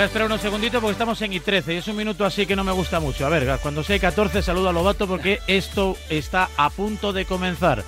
[0.00, 2.56] Voy a esperar unos segunditos porque estamos en I13 y es un minuto así que
[2.56, 3.26] no me gusta mucho.
[3.26, 7.84] A ver, cuando sea 14 saludo a Lobato porque esto está a punto de comenzar.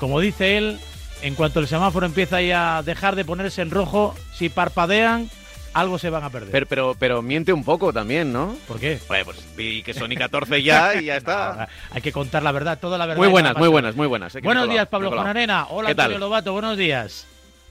[0.00, 0.80] Como dice él,
[1.20, 5.28] en cuanto el semáforo empieza a dejar de ponerse en rojo, si parpadean,
[5.74, 6.52] algo se van a perder.
[6.52, 8.56] Pero, pero, pero miente un poco también, ¿no?
[8.66, 8.98] ¿Por qué?
[9.06, 11.68] Pues, pues vi que son y 14 ya y ya está.
[11.90, 13.18] hay que contar la verdad, toda la verdad.
[13.18, 14.32] Muy buenas, muy buenas, muy buenas.
[14.40, 15.66] Buenos días, Pablo Arena.
[15.68, 17.26] Hola, Antonio Lobato, buenos días.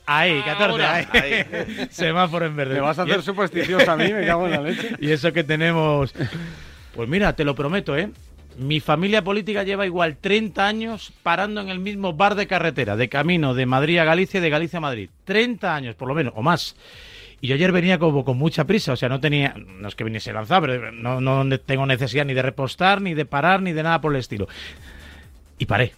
[0.06, 1.86] Ahí, 14, ahí.
[1.90, 2.74] Semáforo en verde.
[2.74, 4.12] ¿Me vas a hacer supersticioso a mí?
[4.12, 4.96] Me cago en la leche.
[5.00, 6.14] Y eso que tenemos...
[6.94, 8.10] Pues mira, te lo prometo, ¿eh?
[8.58, 13.08] Mi familia política lleva igual 30 años parando en el mismo bar de carretera, de
[13.08, 15.08] camino de Madrid a Galicia y de Galicia a Madrid.
[15.24, 16.76] 30 años, por lo menos, o más.
[17.40, 20.04] Y yo ayer venía como con mucha prisa, o sea, no tenía, no es que
[20.04, 23.82] viniese lanzado, pero no, no tengo necesidad ni de repostar, ni de parar, ni de
[23.82, 24.46] nada por el estilo.
[25.58, 25.92] Y paré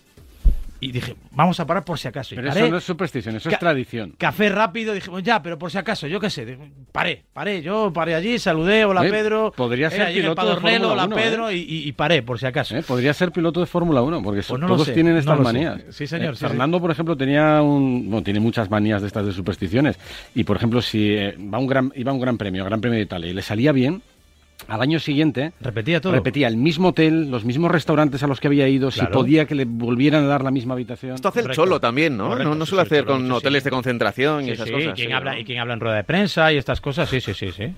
[0.84, 2.34] y dije, vamos a parar por si acaso.
[2.36, 4.14] pero eso no es superstición, eso es tradición.
[4.18, 6.58] Café rápido, dije, ya, pero por si acaso, yo qué sé,
[6.92, 9.50] paré, paré, yo paré allí, saludé, hola Pedro.
[9.56, 11.56] Podría ser piloto de Fórmula hola 1, Pedro, ¿eh?
[11.56, 12.77] y, paré, por si acaso.
[12.77, 12.82] ¿Eh?
[12.82, 15.80] Podría ser piloto de Fórmula 1, porque pues todos tienen estas manías.
[15.88, 16.34] Sí, señor.
[16.34, 19.98] Eh, Fernando, por ejemplo, tenía un, bueno, tiene muchas manías de estas de supersticiones.
[20.34, 23.05] Y, por ejemplo, si va un gran, iba a un gran premio, gran premio de
[23.05, 24.02] Italia, y le salía bien,
[24.69, 26.12] al año siguiente repetía todo.
[26.12, 29.55] Repetía el mismo hotel, los mismos restaurantes a los que había ido, si podía que
[29.55, 31.14] le volvieran a dar la misma habitación.
[31.14, 32.36] Esto hace el cholo también, ¿no?
[32.36, 34.94] no, suele hacer con hoteles de concentración y esas cosas.
[34.94, 37.50] ¿quién habla, y quién habla en rueda de prensa y estas cosas, sí, sí, sí,
[37.52, 37.74] sí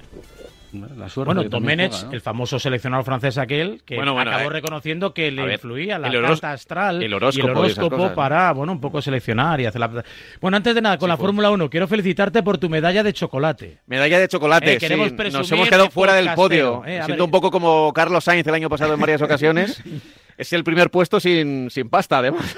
[1.16, 6.10] bueno, Domenech, el famoso seleccionador francés aquel, que acabó eh, reconociendo que le influía la
[6.10, 10.04] carta astral el horóscopo, y el horóscopo para, bueno, un poco seleccionar y hacer la...
[10.40, 11.26] Bueno, antes de nada, con la pues.
[11.26, 13.78] Fórmula 1, quiero felicitarte por tu medalla de chocolate.
[13.86, 15.32] Medalla de chocolate, eh, sí.
[15.32, 16.82] Nos hemos quedado fuera del podio.
[16.86, 19.82] Eh, siento un poco como Carlos Sainz el año pasado en varias ocasiones.
[20.38, 22.54] Es el primer puesto sin, sin pasta, además.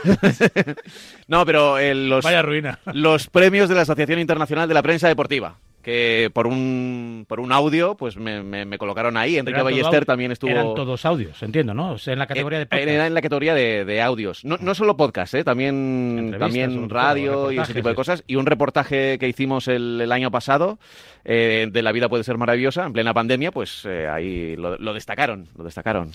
[1.28, 2.81] no, pero los, Vaya ruina.
[2.92, 7.50] los premios de la Asociación Internacional de la Prensa Deportiva que por un, por un
[7.50, 9.38] audio pues me, me, colocaron ahí.
[9.38, 10.50] Enrique Ballester también estuvo...
[10.50, 11.97] Eran todos audios, entiendo, ¿no?
[12.04, 12.88] en la categoría de podcast.
[12.88, 14.44] Era en la categoría de, de audios.
[14.44, 15.44] No, no, solo podcast, ¿eh?
[15.44, 18.22] también, también radio y ese tipo de cosas.
[18.27, 20.78] Y un reportaje que hicimos el, el año pasado
[21.25, 24.93] eh, de La vida puede ser maravillosa, en plena pandemia, pues eh, ahí lo, lo,
[24.93, 26.10] destacaron, lo destacaron.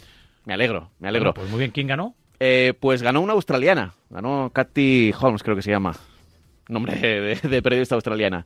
[0.46, 1.34] Me alegro, me alegro.
[1.34, 2.14] pues muy bien, ¿quién ganó?
[2.40, 5.96] Eh, pues ganó una australiana, ganó Kathy Holmes, creo que se llama.
[6.70, 8.46] Nombre de, de periodista australiana.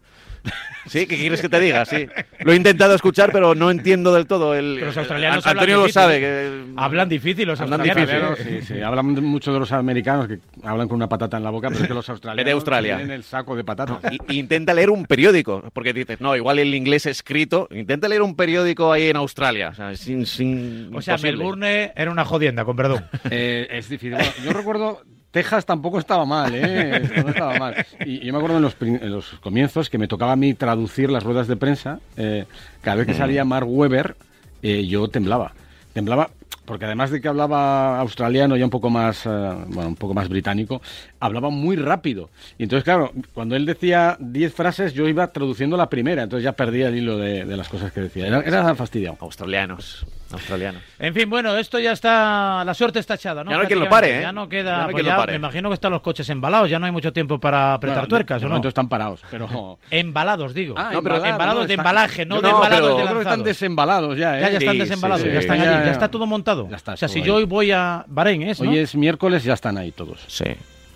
[0.87, 1.05] ¿Sí?
[1.05, 1.85] ¿Qué quieres que te diga?
[1.85, 2.07] Sí.
[2.39, 4.55] Lo he intentado escuchar, pero no entiendo del todo.
[4.55, 6.19] El, los australianos Antonio lo sabe.
[6.19, 6.63] Que...
[6.77, 8.37] Hablan difícil los hablan australianos.
[8.37, 8.81] Difícil, sí, sí.
[8.81, 11.87] Hablan mucho de los americanos que hablan con una patata en la boca, pero es
[11.87, 12.97] que los australianos de Australia.
[12.97, 13.99] tienen el saco de patatas.
[14.29, 17.67] intenta leer un periódico, porque dices, no, igual el inglés escrito.
[17.71, 19.69] Intenta leer un periódico ahí en Australia.
[19.69, 23.05] O sea, sin, sin o sea Melbourne era una jodienda, con perdón.
[23.29, 24.15] Eh, es difícil.
[24.43, 25.01] yo recuerdo
[25.31, 27.01] Texas tampoco estaba mal, ¿eh?
[27.23, 27.85] No estaba mal.
[28.05, 31.47] Y yo me acuerdo en los, comienzos que me tocaba a mí traducir las ruedas
[31.47, 31.99] de prensa.
[32.15, 32.45] Eh,
[32.81, 34.15] cada vez que salía Mark Webber,
[34.61, 35.53] eh, yo temblaba.
[35.93, 36.29] Temblaba
[36.67, 40.27] porque además de que hablaba australiano ya un poco más, eh, bueno, un poco más
[40.27, 40.81] británico,
[41.17, 42.29] hablaba muy rápido.
[42.57, 46.51] Y entonces, claro, cuando él decía 10 frases, yo iba traduciendo la primera, entonces ya
[46.51, 48.27] perdía el hilo de, las cosas que decía.
[48.27, 49.17] Era, era fastidiado.
[49.21, 50.05] Australianos.
[50.31, 50.81] Australianos.
[50.99, 52.63] En fin, bueno, esto ya está.
[52.65, 53.51] La suerte está echada, ¿no?
[53.51, 54.21] Ya no hay quien lo pare, ¿eh?
[54.21, 54.87] Ya no queda.
[54.89, 58.07] Pues me imagino que están los coches embalados, ya no hay mucho tiempo para apretar
[58.07, 58.67] tuercas, ¿o no?
[58.67, 59.79] están parados, pero.
[59.89, 60.75] Embalados, digo.
[60.77, 63.21] Ah, no, pero embalados, de embalaje, no, de embalados de lanzado.
[63.21, 64.41] están desembalados ya, ¿eh?
[64.41, 66.67] Ya, ya están desembalados, ya están allí, ya, está todo montado.
[66.69, 68.59] Ya está, o sea, si yo hoy voy a Bahrein, ¿es?
[68.59, 70.23] Hoy es miércoles, ya están ahí todos.
[70.27, 70.45] Sí.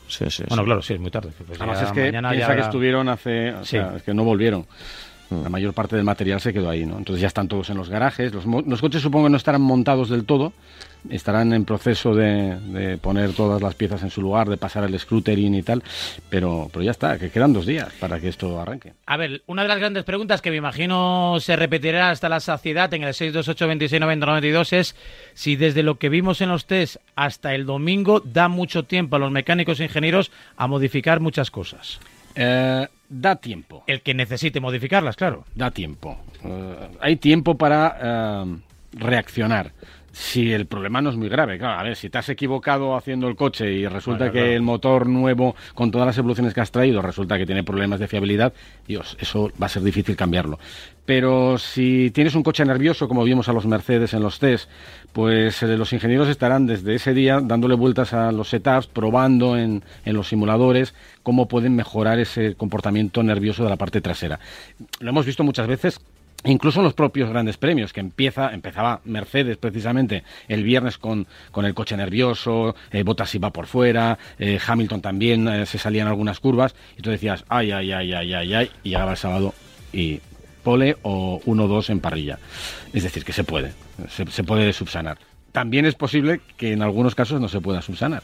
[0.08, 1.32] Sí, sí, bueno, claro, sí, es muy tarde.
[1.48, 3.54] Pues Además es que piensa que estuvieron hace...
[3.54, 4.68] O sea, es que no volvieron.
[5.32, 6.98] La mayor parte del material se quedó ahí, ¿no?
[6.98, 8.34] Entonces ya están todos en los garajes.
[8.34, 10.52] Los, los coches supongo que no estarán montados del todo,
[11.10, 15.56] estarán en proceso de, poner todas las piezas en su lugar, de pasar el scootering
[15.56, 15.84] y tal,
[16.30, 18.94] pero, pero ya está, que quedan dos días para que esto arranque.
[19.06, 22.94] A ver, una de las grandes preguntas que me imagino se repetirá hasta la saciedad
[22.94, 24.96] en el 628 es
[25.34, 29.20] si desde lo que vimos en los test hasta el domingo da mucho tiempo a
[29.20, 32.00] los mecánicos e ingenieros a modificar muchas cosas.
[32.36, 33.84] Eh, da tiempo.
[33.88, 35.44] El que necesite modificarlas, claro.
[35.54, 36.18] Da tiempo.
[36.44, 38.58] Eh, hay tiempo para eh,
[38.94, 39.74] reaccionar
[40.12, 41.58] si el problema no es muy grave.
[41.58, 45.08] Claro, a ver, si te has equivocado haciendo el coche y resulta que el motor
[45.08, 48.54] nuevo, con todas las evoluciones que has traído, resulta que tiene problemas de fiabilidad,
[48.88, 50.60] Dios, eso va a ser difícil cambiarlo.
[51.06, 54.70] Pero si tienes un coche nervioso, como vimos a los Mercedes en los test,
[55.14, 59.84] pues eh, los ingenieros estarán desde ese día dándole vueltas a los setups, probando en,
[60.06, 60.94] en los simuladores
[61.24, 64.40] cómo pueden mejorar ese comportamiento nervioso de la parte trasera.
[65.00, 66.00] Lo hemos visto muchas veces
[66.44, 71.74] Incluso los propios grandes premios, que empieza, empezaba Mercedes precisamente el viernes con, con el
[71.74, 76.76] coche nervioso, eh, Bottas iba por fuera, eh, Hamilton también eh, se salían algunas curvas,
[76.98, 79.54] y tú decías, ay, ay, ay, ay, ay, ay, y llegaba el sábado
[79.94, 80.20] y
[80.64, 82.40] pole o 1-2 en parrilla.
[82.94, 83.74] Es decir, que se puede,
[84.10, 85.18] se puede subsanar
[85.52, 88.24] también es posible que en algunos casos no se pueda subsanar.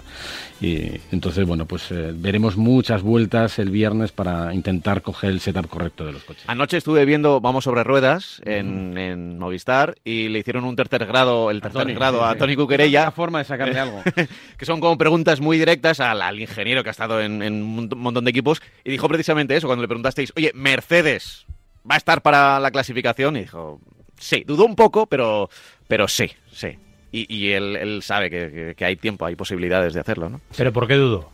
[0.62, 5.68] Y entonces, bueno, pues eh, veremos muchas vueltas el viernes para intentar coger el setup
[5.68, 6.44] correcto de los coches.
[6.48, 11.62] Anoche estuve viendo Vamos sobre ruedas en, Movistar y le hicieron un tercer grado, el
[11.62, 13.04] tercer grado a Tony Cuquerella.
[13.04, 14.02] Una forma de sacarle algo.
[14.58, 18.26] que son como preguntas muy directas al, ingeniero que ha estado en, en un montón
[18.26, 21.46] de equipos y dijo precisamente eso cuando le preguntasteis, oye, Mercedes
[21.90, 23.80] va a estar para la clasificación y dijo,
[24.18, 25.50] sí, dudó un poco, pero,
[25.88, 26.78] pero sí, sí.
[27.12, 30.42] Y, él, sabe que, hay tiempo, hay posibilidades de hacerlo, ¿no?
[30.56, 31.32] ¿Pero por qué dudo?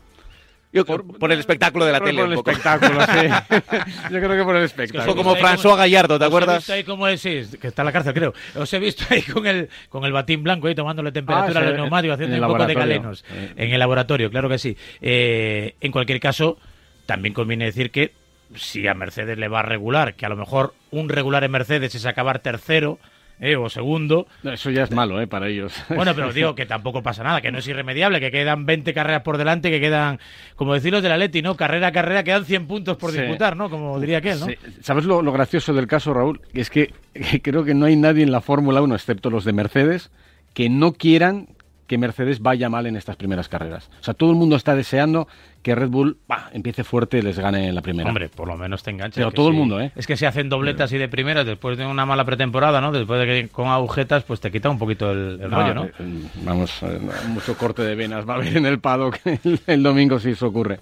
[0.72, 2.22] Yo, por, el espectáculo de la tele.
[2.22, 3.28] Por el espectáculo, sí.
[4.12, 5.04] Yo creo que por el espectáculo.
[5.04, 6.58] Fue como François Gallardo, ¿te acuerdas?
[6.58, 8.34] Os he visto ahí como es, que está en la cárcel, creo.
[8.56, 11.76] Os he visto ahí con el, con el batín blanco ahí tomándole temperatura ah, al
[11.76, 13.24] neumático, haciendo un poco de galenos.
[13.56, 14.76] En el laboratorio, claro que sí.
[15.00, 16.58] Eh, en cualquier caso,
[17.06, 18.14] también conviene decir que
[18.56, 21.94] si a Mercedes le va a regular, que a lo mejor un regular en Mercedes
[21.94, 23.00] es acabar tercero,
[23.44, 24.26] eh, o segundo.
[24.42, 25.74] Eso ya es malo eh, para ellos.
[25.90, 29.22] Bueno, pero digo que tampoco pasa nada, que no es irremediable, que quedan 20 carreras
[29.22, 30.20] por delante, que quedan,
[30.56, 31.56] como decir los de la Leti, ¿no?
[31.56, 33.70] Carrera a carrera, quedan 100 puntos por disputar, ¿no?
[33.70, 34.48] Como diría aquel, ¿no?
[34.80, 36.40] ¿Sabes lo, gracioso del caso, Raúl?
[36.54, 39.52] Es que, que creo que no hay nadie en la Fórmula 1, excepto los de
[39.52, 40.10] Mercedes,
[40.54, 41.50] que no quieran
[41.94, 43.88] que Mercedes vaya mal en estas primeras carreras.
[44.02, 45.28] O sea, todo el mundo está deseando
[45.62, 46.18] que Red Bull
[46.52, 48.10] empiece fuerte y les gane en la primera.
[48.10, 49.18] Hombre, por lo menos te engancha.
[49.18, 49.92] Pero todo el mundo, ¿eh?
[49.96, 52.92] Es que si hacen dobletas y de primeras después de una mala pretemporada, ¿no?
[52.92, 55.86] Después de que con agujetas, pues te quita un poquito el, rollo, ¿no?
[55.86, 55.92] Eh,
[56.44, 60.18] vamos, eh, mucho corte de venas va a haber en el paddock el, el domingo
[60.18, 60.80] si eso ocurre.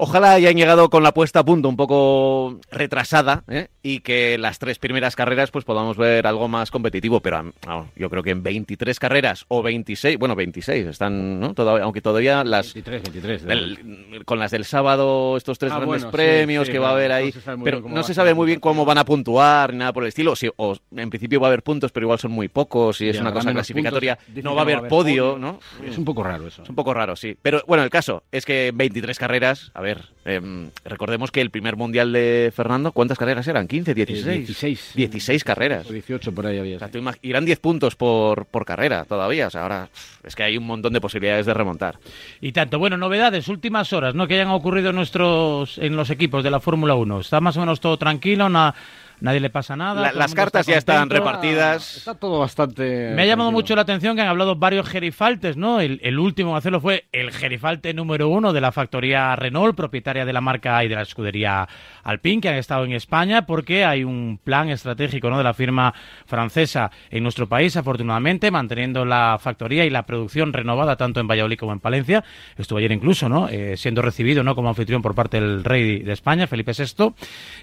[0.00, 3.66] Ojalá hayan llegado con la puesta a punto un poco retrasada ¿eh?
[3.82, 7.52] y que las tres primeras carreras pues podamos ver algo más competitivo, pero
[7.96, 11.52] yo creo que en 23 carreras o 26, bueno, 26 están, ¿no?
[11.52, 16.70] Todavía, aunque todavía las 23, 23 con las del sábado, estos tres ah, grandes premios
[16.70, 17.34] que va a haber ahí,
[17.64, 20.34] pero no se sabe muy bien cómo van a puntuar ni nada por el estilo,
[20.58, 23.32] o en principio va a haber puntos, pero igual son muy pocos y es una
[23.32, 25.58] cosa clasificatoria, no va a haber podio, ¿no?
[25.84, 26.62] Es un poco raro eso.
[26.62, 27.36] Es un poco raro, sí.
[27.42, 31.40] Pero bueno, el caso es que en 23 carreras, a ver ver, em, recordemos que
[31.40, 33.66] el primer mundial de Fernando, ¿cuántas carreras eran?
[33.66, 34.46] ¿15, 16?
[34.46, 34.92] 16.
[34.94, 35.88] 16 carreras.
[35.88, 36.76] 18 por ahí había.
[36.76, 36.90] O sea,
[37.22, 39.46] irán 10 puntos por, por carrera todavía.
[39.46, 39.88] O sea, ahora
[40.22, 41.98] es que hay un montón de posibilidades de remontar.
[42.40, 44.26] Y tanto, bueno, novedades, últimas horas, ¿no?
[44.26, 47.20] Que hayan ocurrido en nuestros, en los equipos de la Fórmula 1.
[47.20, 48.46] ¿Está más o menos todo tranquilo?
[48.46, 48.74] Una
[49.20, 50.12] nadie le pasa nada.
[50.12, 51.96] las cartas ya están repartidas.
[51.96, 53.12] Está todo bastante.
[53.14, 55.80] Me ha llamado mucho la atención que han hablado varios gerifaltes, ¿no?
[55.80, 60.32] El, último en hacerlo fue el gerifalte número uno de la factoría Renault, propietaria de
[60.32, 61.68] la marca y de la escudería
[62.02, 65.38] Alpine, que han estado en España, porque hay un plan estratégico, ¿no?
[65.38, 65.94] De la firma
[66.26, 71.58] francesa en nuestro país, afortunadamente, manteniendo la factoría y la producción renovada tanto en Valladolid
[71.58, 72.24] como en Palencia.
[72.56, 73.48] Estuvo ayer incluso, ¿no?
[73.48, 74.54] Eh, siendo recibido, ¿no?
[74.54, 77.14] Como anfitrión por parte del rey de España, Felipe VI,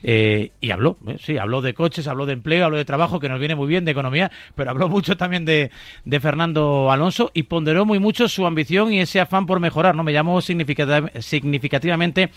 [0.04, 1.18] eh, y habló, ¿eh?
[1.20, 3.86] sí, habló de coches, habló de empleo, habló de trabajo, que nos viene muy bien,
[3.86, 5.72] de economía, pero habló mucho también de,
[6.04, 10.04] de Fernando Alonso y ponderó muy mucho su ambición y ese afán por mejorar, ¿no?
[10.04, 12.32] Me llamó significativamente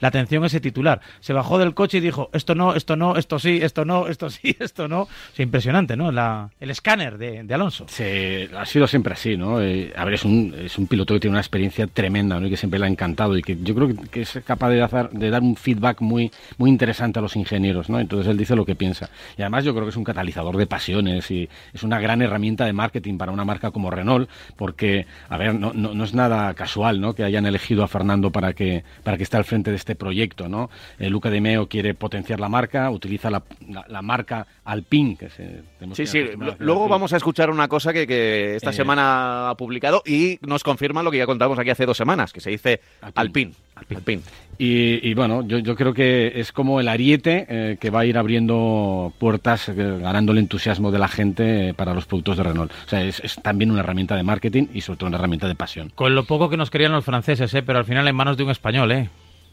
[0.00, 1.00] la atención ese titular.
[1.20, 4.30] Se bajó del coche y dijo, esto no, esto no, esto sí, esto no, esto
[4.30, 5.08] sí, esto no.
[5.32, 6.10] Es impresionante, ¿no?
[6.10, 7.86] La, el escáner de, Alonso.
[7.88, 9.60] Sí, ha sido siempre así, ¿no?
[9.60, 12.46] Eh, a ver, es un, es un piloto que tiene una experiencia tremenda, ¿no?
[12.46, 15.10] Y que siempre le ha encantado y que yo creo que, es capaz de, hacer,
[15.10, 18.00] de dar un feedback muy, muy interesante a los ingenieros, ¿no?
[18.00, 19.10] Entonces él dice lo que piensa.
[19.36, 22.64] Y además yo creo que es un catalizador de pasiones y es una gran herramienta
[22.64, 26.54] de marketing para una marca como Renault, porque, a ver, no, no, no es nada
[26.54, 27.14] casual, ¿no?
[27.14, 29.96] Que hayan elegido a Fernando para que, para que esté al frente de este este
[29.96, 30.48] proyecto.
[30.48, 30.70] ¿no?
[30.98, 33.42] Eh, Luca de Meo quiere potenciar la marca, utiliza la,
[33.88, 35.16] la, marca Alpine.
[35.16, 36.24] Que se, sí, sí.
[36.58, 40.62] Luego vamos a escuchar una cosa que, que esta eh, semana ha publicado y nos
[40.62, 42.80] confirma lo que ya contamos aquí hace dos semanas, que se dice
[43.14, 43.52] Alpine.
[43.74, 44.22] Alpine.
[44.62, 48.18] Y, bueno, yo, yo, creo que es como el ariete eh, que va a ir
[48.18, 52.70] abriendo puertas, ganando el entusiasmo de la gente para los productos de Renault.
[52.70, 55.90] O sea, es, también una herramienta de marketing y sobre todo una herramienta de pasión.
[55.94, 57.62] Con lo poco que nos querían los franceses, ¿eh?
[57.62, 59.08] pero al final en manos de un español, ¿eh?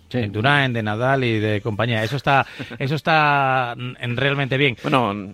[0.09, 0.25] Sí.
[0.27, 2.03] Durán, de Nadal y de compañía.
[2.03, 2.45] Eso está,
[2.79, 4.77] eso está realmente bien.
[4.81, 5.33] Bueno,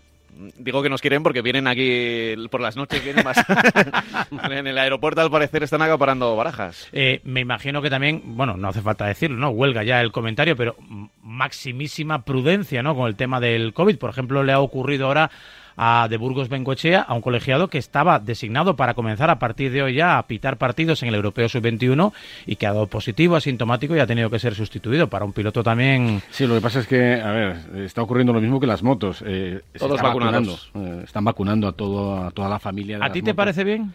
[0.57, 3.37] digo que nos quieren porque vienen aquí por las noches, vienen más.
[4.51, 6.87] en el aeropuerto al parecer están acaparando barajas.
[6.91, 9.49] Eh, me imagino que también, bueno, no hace falta decirlo, ¿no?
[9.49, 10.75] Huelga ya el comentario, pero
[11.21, 12.95] maximísima prudencia, ¿no?
[12.95, 13.97] Con el tema del COVID.
[13.97, 15.29] Por ejemplo, le ha ocurrido ahora
[15.77, 19.81] a de Burgos Bengochea, a un colegiado que estaba designado para comenzar a partir de
[19.81, 22.13] hoy ya a pitar partidos en el Europeo Sub-21
[22.45, 25.63] y que ha dado positivo, asintomático y ha tenido que ser sustituido para un piloto
[25.63, 26.21] también.
[26.31, 29.23] Sí, lo que pasa es que, a ver, está ocurriendo lo mismo que las motos.
[29.25, 30.57] Eh, Todos vacunando.
[30.75, 32.99] Eh, están vacunando a, todo, a toda la familia.
[33.01, 33.93] ¿A ti te parece bien?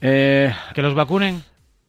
[0.00, 1.42] Eh, ¿Que los vacunen?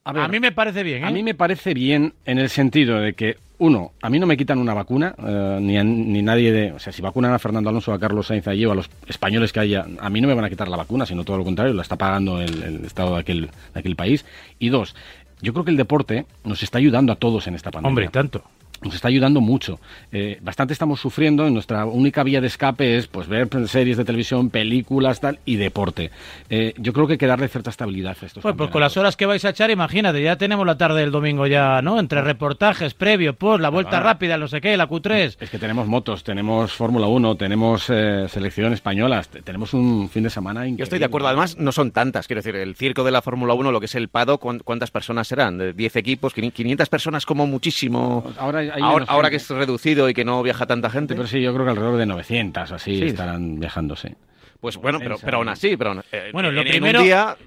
[0.06, 1.04] A, mí me parece bien.
[1.04, 1.08] ¿eh?
[1.08, 4.36] A mí me parece bien en el sentido de que, uno, a mí no me
[4.36, 6.72] quitan una vacuna, eh, ni, ni nadie de.
[6.74, 9.54] O sea, si vacunan a Fernando Alonso, a Carlos Sainz allí o a los españoles
[9.54, 11.74] que haya, a mí no me van a quitar la vacuna, sino todo lo contrario,
[11.74, 14.26] la está pagando el, Estado de aquel, de aquel país.
[14.60, 14.96] Y dos,
[15.42, 17.90] yo creo que el deporte nos está ayudando a todos en esta pandemia.
[17.90, 18.44] Hombre, tanto
[18.84, 19.80] nos está ayudando mucho.
[20.12, 24.06] Eh, bastante estamos sufriendo, y nuestra única vía de escape es pues ver series de
[24.06, 26.12] televisión, películas, tal, y deporte.
[26.50, 28.98] Eh, yo creo que hay que darle cierta estabilidad a estos Pues, pues con las
[28.98, 32.00] horas que vais a echar, imagínate, ya tenemos la tarde del domingo ya, ¿no?
[32.00, 35.38] Entre reportajes, previo, por la vuelta rápida, no sé qué, la Q3.
[35.40, 40.30] Es que tenemos motos, tenemos Fórmula 1, tenemos eh, selección española, tenemos un fin de
[40.30, 40.80] semana increíble.
[40.80, 43.54] Yo estoy de acuerdo, además no son tantas, quiero decir, el circo de la Fórmula
[43.54, 45.60] 1, lo que es el PADO, ¿cuántas personas serán?
[45.60, 46.36] ¿10 equipos?
[46.36, 48.24] ¿500 personas como muchísimo?
[48.38, 51.16] Ahora ahora, que es reducido y que no viaja tanta gente.
[51.16, 54.16] Pero sí, yo creo que alrededor de 900 así estarán viajándose.
[54.64, 57.00] Pues bueno, pero, pero aún así, pero eh, bueno, lo primero,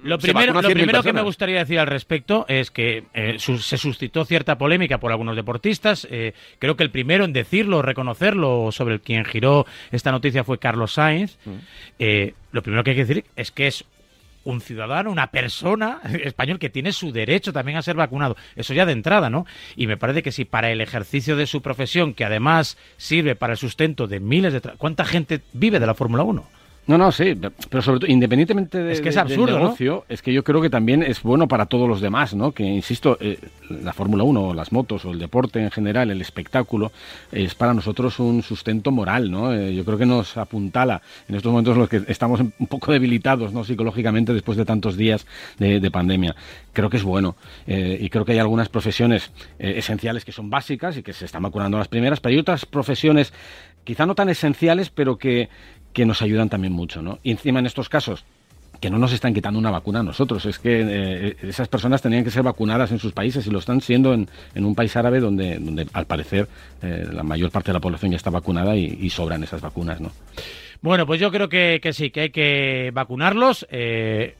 [0.03, 4.23] lo primero, lo primero que me gustaría decir al respecto es que eh, se suscitó
[4.23, 6.07] cierta polémica por algunos deportistas.
[6.11, 10.93] Eh, creo que el primero en decirlo, reconocerlo, sobre quien giró esta noticia fue Carlos
[10.93, 11.39] Sainz.
[11.45, 12.27] Mm.
[12.51, 13.83] lo primero que hay que decir es que es
[14.47, 18.35] un ciudadano, una persona español que tiene su derecho también a ser vacunado.
[18.55, 19.45] Eso ya de entrada, ¿no?
[19.75, 23.53] Y me parece que si para el ejercicio de su profesión, que además sirve para
[23.53, 24.61] el sustento de miles de...
[24.61, 26.56] ¿Cuánta gente vive de la Fórmula 1?
[26.87, 27.37] No, no, sí,
[27.69, 30.61] pero sobre todo, independientemente de, es que es absurdo, del negocio, es que yo creo
[30.61, 32.53] que también es bueno para todos los demás, ¿no?
[32.53, 33.39] Que, insisto, eh,
[33.69, 36.93] la Fórmula 1, las motos o el deporte en general, el espectáculo,
[37.29, 39.53] es para nosotros un sustento moral, ¿no?
[39.53, 43.51] Eh, yo creo que nos apuntala en estos momentos los que estamos un poco debilitados,
[43.51, 43.65] ¿no?
[43.65, 45.27] Psicológicamente después de tantos días
[45.59, 46.35] de, pandemia.
[46.71, 50.97] Creo que es bueno eh, y creo que hay algunas profesiones esenciales que son básicas
[50.97, 53.33] y que se están vacunando las primeras, pero hay otras profesiones
[53.87, 55.47] quizá no tan esenciales, pero que
[55.97, 57.17] que nos ayudan también mucho, ¿no?
[57.23, 58.23] Y encima en estos casos
[58.79, 62.23] que no nos están quitando una vacuna a nosotros, es que eh, esas personas tenían
[62.23, 65.57] que ser vacunadas en sus países y lo están siendo en, un país árabe donde,
[65.57, 66.47] donde al parecer
[66.83, 70.11] eh, la mayor parte de la población ya está vacunada y, sobran esas vacunas, ¿no?
[70.81, 73.65] Bueno, pues yo creo que, que sí, que hay que vacunarlos.
[73.71, 74.35] Eh,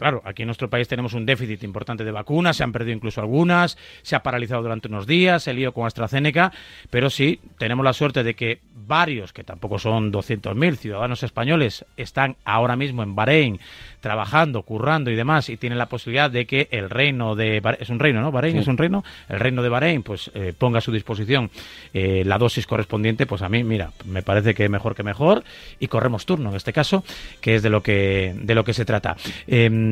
[0.00, 3.20] Claro, aquí en nuestro país tenemos un déficit importante de vacunas, se han perdido incluso
[3.20, 6.52] algunas, se ha paralizado durante unos días, el lío con AstraZeneca,
[6.88, 12.36] pero sí tenemos la suerte de que varios, que tampoco son 200.000 ciudadanos españoles, están
[12.46, 13.60] ahora mismo en Bahrein
[14.00, 17.98] trabajando, currando y demás, y tienen la posibilidad de que el reino de es un
[17.98, 18.32] reino, ¿no?
[18.32, 21.50] Bahrein es un reino, el reino de Bahrein, pues eh, ponga a su disposición
[21.92, 25.44] eh, la dosis correspondiente, pues a mí, mira, me parece que mejor que mejor
[25.78, 27.04] y corremos turno en este caso,
[27.42, 29.16] que es de lo que de lo que se trata.
[29.46, 29.89] Em,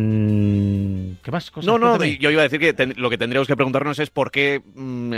[1.22, 1.52] ¿Qué más?
[1.62, 4.62] no, no, yo iba a decir que lo que tendríamos que preguntarnos es por qué
[4.74, 5.14] mm,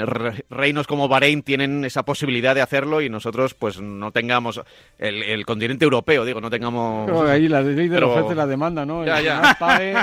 [0.51, 4.61] reinos como Bahrein tienen esa posibilidad de hacerlo y nosotros pues no tengamos
[4.99, 7.11] el, continente europeo, digo, no tengamos...
[7.29, 9.05] ahí la ley de la oferta y la demanda, ¿no?
[9.05, 9.57] Ya, ya.
[9.81, 9.95] Eh,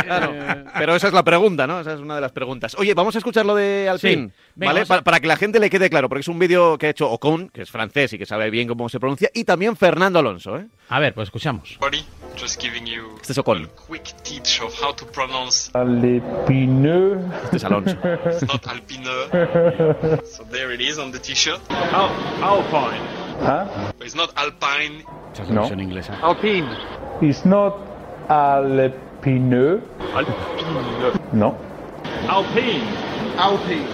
[0.77, 1.81] Pero esa es la pregunta, ¿no?
[1.81, 2.75] Esa es una de las preguntas.
[2.79, 4.85] Oye, vamos a escuchar lo de Alpine, ¿vale?
[4.85, 7.49] Para, que la gente le quede claro, porque es un vídeo que ha hecho Ocon,
[7.49, 10.67] que es francés y que sabe bien cómo se pronuncia, y también Fernando Alonso, ¿eh?
[10.89, 11.77] A ver, pues escuchamos.
[12.37, 13.67] Just giving you este es Ocon.
[14.63, 16.85] of how to pronounce Alpine.
[17.43, 17.97] Este es Alonso.
[18.25, 19.05] It's not Alpine.
[20.25, 21.59] so there it is on the t-shirt.
[21.71, 22.09] Al
[22.43, 23.01] Alpine.
[23.41, 23.91] Huh?
[24.01, 25.03] It's not Alpine.
[25.49, 25.67] No.
[25.69, 26.13] inglesa.
[26.21, 26.67] Alpine.
[27.21, 27.73] It's not
[28.29, 29.81] Alpine.
[30.13, 31.19] Alpine.
[31.33, 31.57] No.
[32.29, 32.83] Alpine.
[33.37, 33.87] Alpine.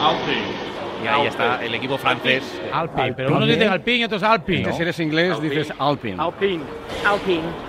[0.00, 0.66] Alpine.
[1.02, 2.42] Y ahí está el equipo francés.
[2.72, 4.72] Alpine, pero unos dicen Alpine y otros Alpine.
[4.72, 6.20] Si eres inglés dices Alpine.
[6.20, 6.62] Alpine.
[7.04, 7.65] Alpine.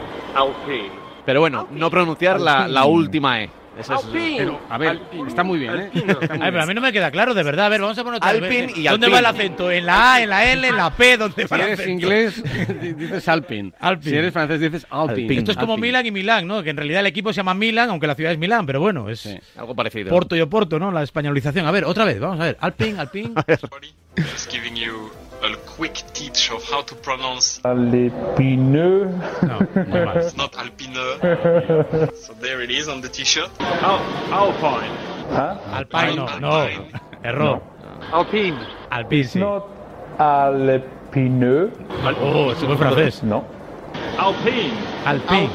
[1.25, 3.49] Pero bueno, no pronunciar la, la última E.
[3.79, 5.91] Ese es, pero, a ver, está muy bien, ¿eh?
[6.41, 7.67] a mí no me queda claro, de verdad.
[7.67, 9.69] A ver, vamos a poner otra Alpin y ¿Dónde va el acento?
[9.71, 11.15] ¿En la A, en la L, en la P?
[11.17, 12.43] ¿Dónde va si eres inglés,
[12.97, 13.73] dices Alpin.
[14.01, 15.31] Si eres francés, dices Alpin.
[15.31, 16.63] Esto es como Milan y Milán, ¿no?
[16.63, 19.09] Que en realidad el equipo se llama Milan, aunque la ciudad es Milán, pero bueno,
[19.09, 20.09] es algo parecido.
[20.09, 20.91] Porto y Oporto, ¿no?
[20.91, 21.67] La españolización.
[21.67, 22.57] A ver, otra vez, vamos a ver.
[22.59, 23.35] Alpin, Alpin.
[25.43, 29.05] A quick teach of how to pronounce Alpineux.
[29.43, 31.19] No, no It's not Alpineux.
[32.15, 33.49] so there it is on the t-shirt.
[33.59, 33.99] Al
[34.33, 34.95] Alpine.
[35.29, 35.59] Huh?
[35.71, 36.89] Alpine, no, no.
[37.23, 37.61] Error.
[38.11, 38.57] Alpine.
[38.91, 39.69] Alpine, It's not
[40.19, 41.71] Alpineux.
[42.19, 43.21] Oh, es muy francés.
[43.23, 43.45] No.
[44.17, 44.73] Alpine.
[45.05, 45.49] Alpine.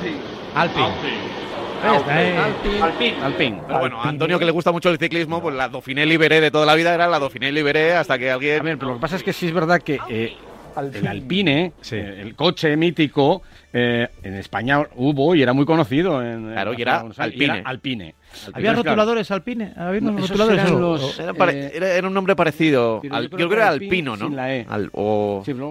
[0.54, 0.84] Alpine.
[0.84, 1.41] Alpine.
[1.82, 3.14] Alpin.
[3.22, 3.60] Alpin.
[3.66, 6.50] Pero bueno, a Antonio que le gusta mucho el ciclismo, pues la Dauphiné Liberé de
[6.50, 8.60] toda la vida era la Dauphiné Liberé hasta que alguien...
[8.60, 10.36] A ver, pero lo que pasa es que sí es verdad que eh,
[10.76, 16.22] el Alpine, el coche mítico, eh, en España hubo y era muy conocido.
[16.22, 17.62] En, claro, y era Alpine.
[17.64, 18.14] Alpine.
[18.52, 19.72] ¿Había rotuladores Alpine?
[19.76, 20.60] ¿Había rotuladores?
[20.60, 23.02] Eran los, eh, era, un nombre parecido.
[23.10, 24.28] Al, yo creo que era Alpino, ¿no?
[24.28, 24.66] La e.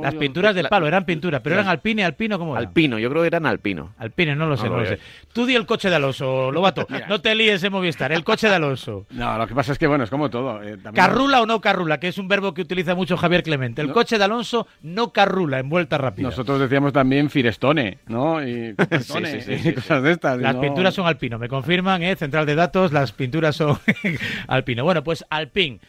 [0.01, 2.67] Las pinturas del palo eran pinturas, pero eran Alpine, Alpino, ¿cómo era?
[2.67, 3.93] Alpino, yo creo que eran Alpino.
[3.97, 4.99] Alpine, no lo sé, no, lo sé.
[5.33, 6.87] Tú di el coche de Alonso, Lobato.
[7.09, 9.05] no te líes en Movistar, el coche de Alonso.
[9.21, 10.63] No, lo que pasa es que, bueno, es como todo.
[10.63, 11.99] Eh, ¿Carrula o no carrula?
[11.99, 13.81] Que es un verbo que utiliza mucho Javier Clemente.
[13.81, 16.29] El coche de Alonso no carrula en vuelta rápida.
[16.29, 18.45] Nosotros decíamos también Firestone, ¿no?
[18.45, 18.75] Y,
[19.75, 20.39] cosas de estas.
[20.39, 22.15] Las pinturas son Alpino, me confirman, ¿eh?
[22.15, 23.77] Central de Datos, las pinturas son
[24.47, 24.83] alpino.
[24.83, 25.79] Bueno, pues alpin.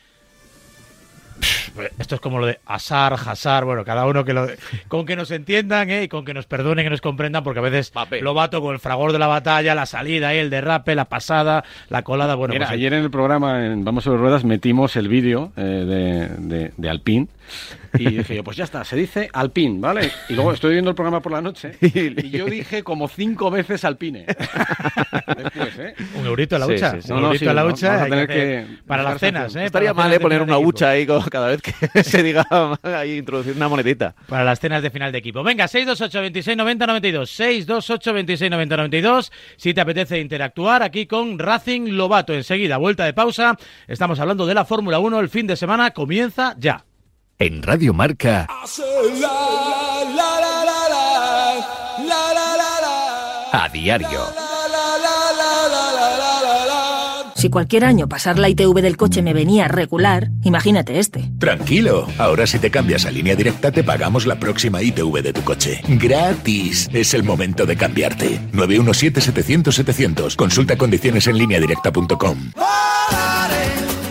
[1.99, 4.47] Esto es como lo de asar, jasar, bueno, cada uno que lo...
[4.89, 6.05] Con que nos entiendan ¿eh?
[6.05, 8.79] y con que nos perdonen, que nos comprendan, porque a veces lo bato con el
[8.79, 10.41] fragor de la batalla, la salida, ¿eh?
[10.41, 12.53] el derrape, la pasada, la colada, bueno...
[12.53, 16.29] Mira, pues ayer en el programa, en Vamos sobre Ruedas, metimos el vídeo eh, de,
[16.37, 17.29] de, de Alpine
[17.99, 20.11] y dije yo, pues ya está, se dice Alpine, ¿vale?
[20.29, 23.85] Y luego estoy viendo el programa por la noche y yo dije como cinco veces
[23.85, 24.27] Alpine.
[25.37, 25.95] Después, ¿eh?
[26.15, 26.99] Un eurito a la hucha.
[27.11, 28.07] un eurito a la hucha.
[28.87, 29.65] para las cenas, ¿eh?
[29.65, 30.21] Estaría mal ¿eh?
[30.21, 32.47] poner una hucha ahí cada vez que se diga
[32.83, 34.15] ahí introducir una monedita.
[34.29, 35.43] Para las cenas de final de equipo.
[35.43, 37.31] Venga, 628 26 90 92.
[37.31, 39.33] 628 26 90 92.
[39.57, 42.35] Si te apetece interactuar aquí con Racing Lobato.
[42.35, 43.57] Enseguida, vuelta de pausa.
[43.87, 45.21] Estamos hablando de la Fórmula 1.
[45.21, 46.85] El fin de semana comienza ya.
[47.43, 48.47] En Radio Marca.
[53.53, 54.21] A diario.
[57.35, 61.33] Si cualquier año pasar la ITV del coche me venía regular, imagínate este.
[61.41, 65.43] Tranquilo, ahora si te cambias a línea directa te pagamos la próxima ITV de tu
[65.43, 65.81] coche.
[65.89, 66.89] Gratis.
[66.93, 68.41] Es el momento de cambiarte.
[68.53, 70.37] 917-700-700.
[70.37, 72.53] Consulta condiciones en línea directa.com.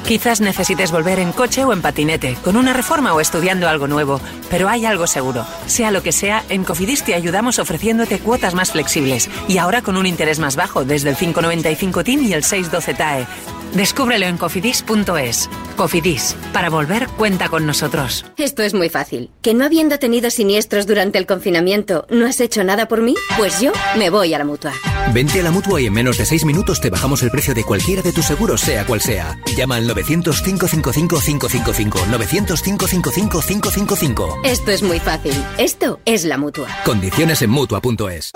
[0.06, 4.20] Quizás necesites volver en coche o en patinete, con una reforma o estudiando algo nuevo,
[4.50, 5.46] pero hay algo seguro.
[5.68, 9.98] Sea lo que sea, en Cofidis te ayudamos ofreciéndote cuotas más flexibles y ahora con
[9.98, 13.28] un interés más bajo desde el 595 TIN y el 612 TAE.
[13.74, 15.50] Descúbrelo en cofidis.es.
[15.78, 18.26] Cofidis, para volver cuenta con nosotros.
[18.38, 19.30] Esto es muy fácil.
[19.42, 23.16] ¿Que no habiendo tenido siniestros durante el confinamiento, no has hecho nada por mí?
[23.38, 24.72] Pues yo me voy a la mutua.
[25.14, 27.64] Vente a la mutua y en menos de seis minutos te bajamos el precio de
[27.64, 29.38] cualquiera de tus seguros, sea cual sea.
[29.56, 31.92] Llama al 900-555-555.
[32.12, 34.40] 900-555-555.
[34.44, 35.34] Esto es muy fácil.
[35.58, 36.68] Esto es la mutua.
[36.86, 38.32] Condiciones en mutua.es.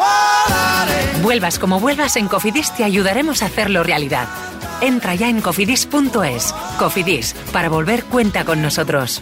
[1.22, 4.28] Vuelvas como vuelvas, en Cofidis te ayudaremos a hacerlo realidad.
[4.82, 6.54] Entra ya en cofidis.es.
[6.78, 9.22] Cofidis, para volver cuenta con nosotros.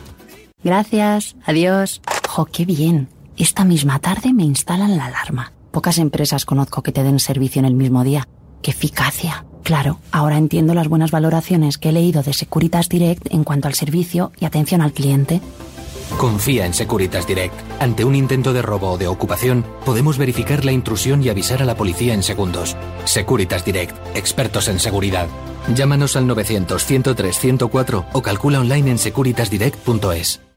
[0.63, 2.02] Gracias, adiós.
[2.28, 3.10] ¡Jo, qué bien!
[3.36, 5.52] Esta misma tarde me instalan la alarma.
[5.72, 8.28] Pocas empresas conozco que te den servicio en el mismo día.
[8.62, 9.46] ¡Qué eficacia!
[9.63, 13.74] Claro, ahora entiendo las buenas valoraciones que he leído de Securitas Direct en cuanto al
[13.74, 15.42] servicio y atención al cliente.
[16.17, 17.54] Confía en Securitas Direct.
[17.80, 21.65] Ante un intento de robo o de ocupación, podemos verificar la intrusión y avisar a
[21.65, 22.78] la policía en segundos.
[23.06, 25.28] Securitas Direct, expertos en seguridad.
[25.76, 30.53] Llámanos al 900 103 104 o calcula online en securitasdirect.es.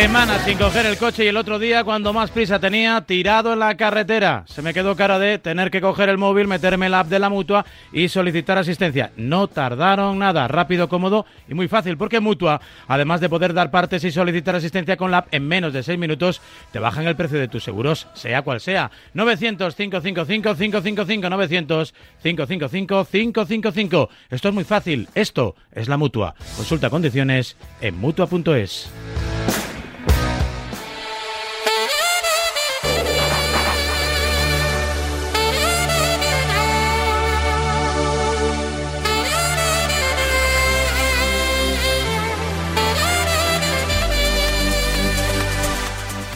[0.00, 3.58] Semanas sin coger el coche y el otro día, cuando más prisa tenía, tirado en
[3.58, 4.44] la carretera.
[4.46, 7.18] Se me quedó cara de tener que coger el móvil, meterme en la app de
[7.18, 9.10] la mutua y solicitar asistencia.
[9.16, 14.04] No tardaron nada, rápido, cómodo y muy fácil, porque Mutua, además de poder dar partes
[14.04, 17.40] y solicitar asistencia con la app en menos de 6 minutos, te bajan el precio
[17.40, 18.92] de tus seguros, sea cual sea.
[19.16, 24.08] 900-555-555, 900-555-555.
[24.30, 26.36] Esto es muy fácil, esto es la Mutua.
[26.56, 28.92] Consulta condiciones en mutua.es.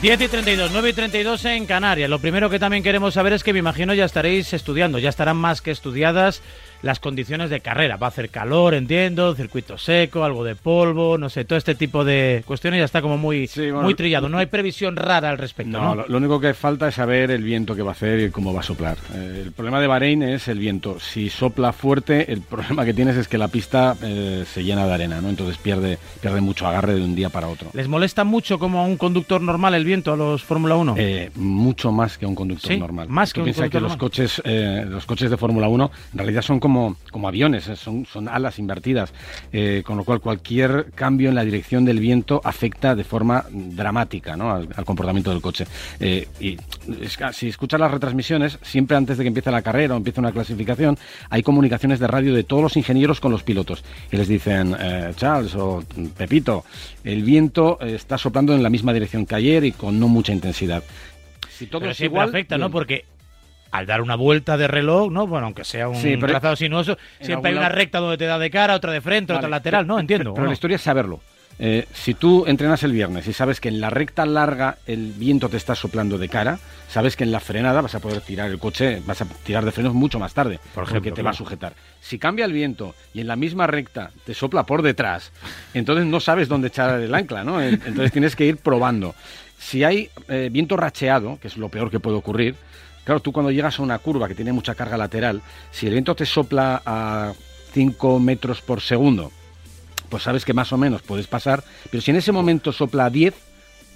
[0.02, 2.10] Diez y 32, 9 y 32 en Canarias.
[2.10, 5.36] Lo primero que también queremos saber es que me imagino ya estaréis estudiando, ya estarán
[5.36, 6.42] más que estudiadas
[6.83, 7.97] las condiciones de carrera.
[7.97, 12.05] Va a hacer calor, entiendo, circuito seco, algo de polvo, no sé, todo este tipo
[12.05, 13.49] de cuestiones ya está como muy,
[13.81, 14.29] muy trillado.
[14.29, 15.81] No hay previsión rara al respecto.
[15.81, 18.53] No, Lo, único que falta es saber el viento que va a hacer y cómo
[18.53, 18.99] va a soplar.
[19.14, 20.99] Eh, el problema de Bahrein es el viento.
[21.01, 24.92] Si sopla fuerte, el problema que tienes es que la pista eh, se llena de
[24.92, 25.29] arena, ¿no?
[25.29, 27.71] Entonces pierde, pierde mucho agarre de un día para otro.
[27.73, 30.95] ¿Les molesta mucho como a un conductor normal el viento a los Fórmula 1?
[30.99, 33.09] Eh, mucho más que a un conductor normal.
[33.09, 36.61] Más que un piensa que los coches, los coches de Fórmula 1 en realidad son
[36.61, 39.12] como como, como aviones, eh, son, son alas invertidas,
[39.52, 44.37] eh, con lo cual cualquier cambio en la dirección del viento afecta de forma dramática
[44.37, 44.50] ¿no?
[44.50, 45.66] al, comportamiento del coche.
[46.00, 46.56] Eh, y
[47.32, 50.96] si escuchas las retransmisiones, siempre antes de que empiece la carrera o empiece una clasificación,
[51.28, 53.85] hay comunicaciones de radio de todos los ingenieros con los pilotos.
[54.11, 54.74] Y les dicen,
[55.16, 55.85] Charles o
[56.16, 56.64] Pepito,
[57.04, 60.82] el viento está soplando en la misma dirección que ayer y con no mucha intensidad.
[61.50, 62.70] Si todo es igual, afecta, ¿no?
[62.70, 63.04] Porque
[63.72, 65.26] al dar una vuelta de reloj, ¿no?
[65.26, 68.76] Bueno, aunque sea un trazado sinuoso, siempre hay una recta donde te da de cara,
[68.76, 69.98] otra de frente, otra lateral, ¿no?
[69.98, 70.35] Entiendo.
[70.35, 71.20] Pero, la historia es saberlo.
[71.58, 75.48] Eh, si tú entrenas el viernes y sabes que en la recta larga el viento
[75.48, 76.58] te está soplando de cara,
[76.88, 79.70] sabes que en la frenada vas a poder tirar el coche, vas a tirar de
[79.70, 81.74] frenos mucho más tarde, por ejemplo, porque te va a sujetar.
[82.00, 85.30] Si cambia el viento y en la misma recta te sopla por detrás,
[85.72, 87.61] entonces no sabes dónde echar el ancla, ¿no?
[87.62, 89.14] Entonces tienes que ir probando.
[89.58, 92.56] Si hay eh, viento racheado, que es lo peor que puede ocurrir,
[93.04, 96.14] Claro, tú cuando llegas a una curva que tiene mucha carga lateral, si el viento
[96.14, 97.32] te sopla a
[97.72, 99.32] 5 metros por segundo,
[100.08, 103.10] pues sabes que más o menos puedes pasar, pero si en ese momento sopla a
[103.10, 103.34] 10,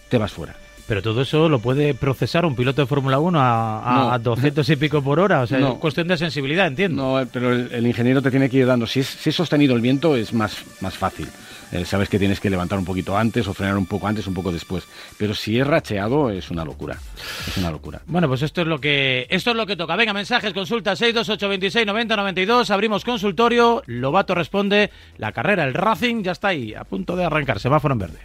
[0.08, 0.56] te vas fuera.
[0.86, 5.02] Pero todo eso lo puede procesar un piloto de Fórmula 1 a, 200 y pico
[5.02, 5.42] por hora.
[5.42, 7.18] O sea, es cuestión de sensibilidad, entiendo.
[7.18, 8.86] No, pero el, ingeniero te tiene que ir dando.
[8.86, 11.28] Si es, si es sostenido el viento, es más, más fácil.
[11.72, 14.34] Eh, sabes que tienes que levantar un poquito antes o frenar un poco antes, un
[14.34, 14.84] poco después.
[15.18, 16.98] Pero si es racheado, es una locura.
[17.46, 18.00] Es una locura.
[18.06, 19.96] Bueno, pues esto es lo que esto es lo que toca.
[19.96, 22.70] Venga, mensajes, consulta 62826 9092.
[22.70, 23.82] Abrimos consultorio.
[23.86, 24.90] Lobato responde.
[25.18, 27.58] La carrera, el Racing, ya está ahí, a punto de arrancar.
[27.58, 28.18] Semáforo en verde.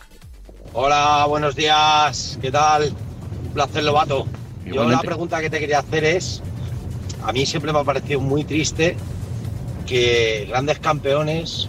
[0.73, 2.37] Hola, buenos días.
[2.41, 2.93] ¿Qué tal?
[3.45, 4.27] Un placer, Lobato.
[4.65, 6.41] Yo la pregunta que te quería hacer es,
[7.23, 8.95] a mí siempre me ha parecido muy triste
[9.85, 11.67] que grandes campeones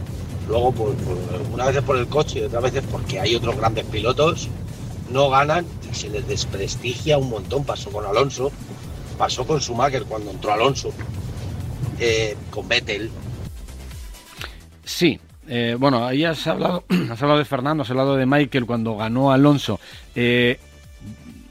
[0.52, 1.18] Luego, pues, pues,
[1.50, 4.50] una vez por el coche y otras veces porque hay otros grandes pilotos,
[5.10, 7.64] no ganan se les desprestigia un montón.
[7.64, 8.52] Pasó con Alonso,
[9.16, 10.92] pasó con Schumacher cuando entró Alonso,
[11.98, 13.10] eh, con Vettel.
[14.84, 18.94] Sí, eh, bueno, ahí has hablado, has hablado de Fernando, has hablado de Michael cuando
[18.94, 19.80] ganó Alonso.
[20.14, 20.60] Eh,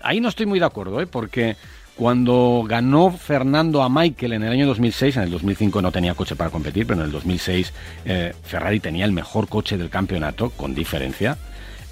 [0.04, 1.56] ahí no estoy muy de acuerdo, porque
[2.02, 6.36] cuando ganó Fernando a Michael en el año 2006, en el 2005 no tenía coche
[6.36, 7.74] para competir, pero en el 2006
[8.06, 11.38] eh, Ferrari tenía el mejor coche del campeonato, con diferencia.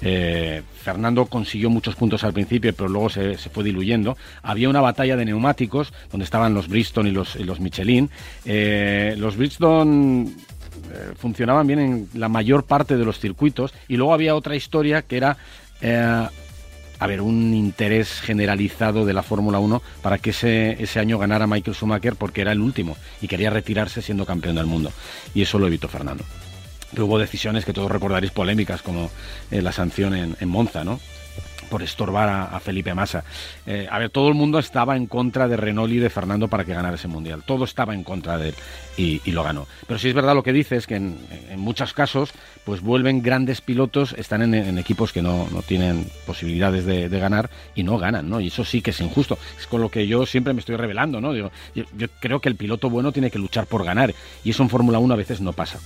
[0.02, 4.16] Eh, Fernando consiguió muchos puntos al principio, pero luego se, fue diluyendo.
[4.42, 8.10] Había una batalla de neumáticos donde estaban los Bristol y los, Michelin.
[8.44, 10.26] Eh, los Bristol
[11.18, 15.18] funcionaban bien en la mayor parte de los circuitos y luego había otra historia que
[15.18, 15.36] era
[17.00, 21.46] a ver, un interés generalizado de la Fórmula 1 para que ese, ese año ganara
[21.46, 24.92] Michael Schumacher porque era el último y quería retirarse siendo campeón del mundo.
[25.34, 26.24] Y eso lo evitó Fernando.
[26.98, 29.10] hubo decisiones que todos recordaréis polémicas, como
[29.50, 31.00] eh, la sanción en, en Monza, ¿no?
[31.70, 33.24] Por estorbar a, Felipe Massa.
[33.66, 36.64] Eh, a ver, todo el mundo estaba en contra de Renault y de Fernando para
[36.64, 37.42] que ganara ese mundial.
[37.46, 38.54] Todo estaba en contra de él
[38.96, 39.66] y, lo ganó.
[39.86, 41.16] Pero sí es verdad lo que dices, que en,
[41.56, 42.32] muchos casos,
[42.64, 47.98] pues vuelven grandes pilotos, están en, equipos que no, tienen posibilidades de, ganar y no
[47.98, 48.40] ganan, ¿no?
[48.40, 49.38] Y eso sí que es injusto.
[49.58, 51.34] Es con lo que yo siempre me estoy revelando, ¿no?
[51.34, 54.70] yo, yo creo que el piloto bueno tiene que luchar por ganar y eso en
[54.70, 55.78] Fórmula 1 a veces no pasa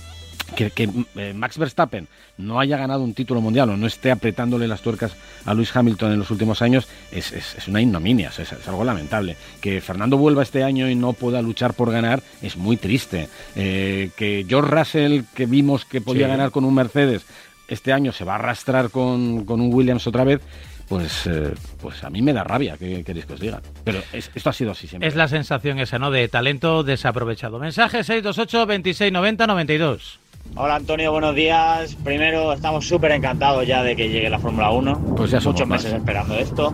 [0.55, 4.81] que, eh, Max Verstappen no haya ganado un título mundial o no esté apretándole las
[4.81, 7.33] tuercas a Lewis Hamilton en los últimos años es,
[7.67, 9.37] una ignominia, es, algo lamentable.
[9.61, 13.29] Que Fernando vuelva este año y no pueda luchar por ganar es muy triste.
[13.55, 17.25] Eh, que George Russell, que vimos que podía ganar con un Mercedes,
[17.67, 20.41] este año se va a arrastrar con, un Williams otra vez,
[20.87, 23.61] pues, eh, pues a mí me da rabia, ¿qué queréis que os diga?
[23.83, 25.07] Pero esto ha sido así siempre.
[25.07, 26.11] Es la sensación esa, ¿no?
[26.11, 27.57] De talento desaprovechado.
[27.57, 30.19] Mensaje 628 26 90 92.
[30.53, 31.95] Hola Antonio, buenos días.
[31.95, 35.15] Primero, estamos súper encantados ya de que llegue la Fórmula 1.
[35.17, 36.73] Pues ya Muchos meses esperando esto.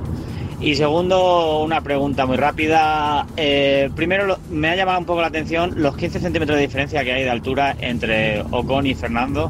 [0.60, 3.26] Y segundo, una pregunta muy rápida.
[3.38, 7.12] Eh, primero, me ha llamado un poco la atención los 15 centímetros de diferencia que
[7.14, 9.50] hay de altura entre Ocon y Fernando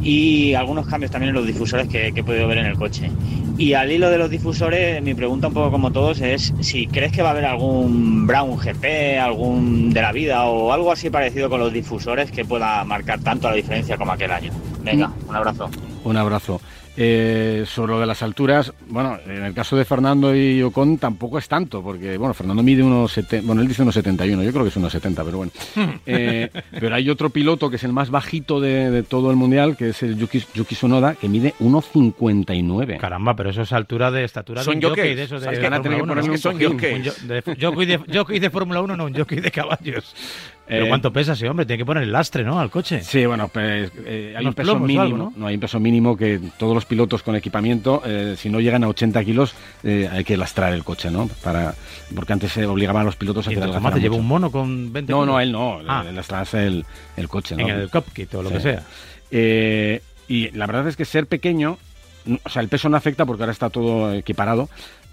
[0.00, 3.10] y algunos cambios también en los difusores que, que he podido ver en el coche.
[3.58, 7.10] Y al hilo de los difusores, mi pregunta un poco como todos es si crees
[7.10, 11.50] que va a haber algún Brown GP, algún de la vida o algo así parecido
[11.50, 14.52] con los difusores que pueda marcar tanto la diferencia como aquel año.
[14.84, 15.68] Venga, un abrazo.
[16.04, 16.60] Un abrazo.
[17.00, 21.38] Eh, sobre lo de las alturas, bueno, en el caso de Fernando y Ocon tampoco
[21.38, 24.64] es tanto, porque, bueno, Fernando mide unos 70, bueno, él dice unos 71, yo creo
[24.64, 25.52] que es unos 70, pero bueno.
[26.06, 29.90] Eh, pero hay otro piloto que es el más bajito de, todo el mundial, que
[29.90, 32.98] es el Yuki, Yuki Sonoda, que mide 1,59.
[32.98, 35.78] Caramba, pero eso es altura de estatura son de un jockey, de esos de, Fórmula
[35.78, 36.14] 1.
[37.26, 40.14] De, jockey de, de Fórmula 1, no, un jockey de caballos.
[40.68, 41.64] ¿Pero Eh, cuánto pesa ese hombre?
[41.64, 42.60] Tiene que poner el lastre, ¿no?
[42.60, 43.00] Al coche.
[43.02, 45.46] Sí, bueno, pues eh, hay un peso plomos mínimo, algo, ¿no?
[45.46, 48.88] hay un peso mínimo que todos los pilotos con equipamiento, eh, si no llegan a
[48.88, 51.26] 80 kilos, eh, hay que lastrar el coche, ¿no?
[51.42, 51.74] Para,
[52.14, 54.00] porque antes se obligaban a los pilotos a ¿Y hacer cómo hace?
[54.00, 55.26] ¿Lleva un mono con 20 No, kilos?
[55.34, 56.02] no, él no, Ah.
[56.04, 56.84] le lastras el,
[57.16, 57.62] el coche, ¿no?
[57.66, 58.62] En el cockpit o lo que Sí.
[58.64, 58.82] sea.
[59.30, 61.78] Eh, y la verdad es que ser pequeño,
[62.44, 64.68] o sea, el peso no afecta porque ahora está todo equiparado,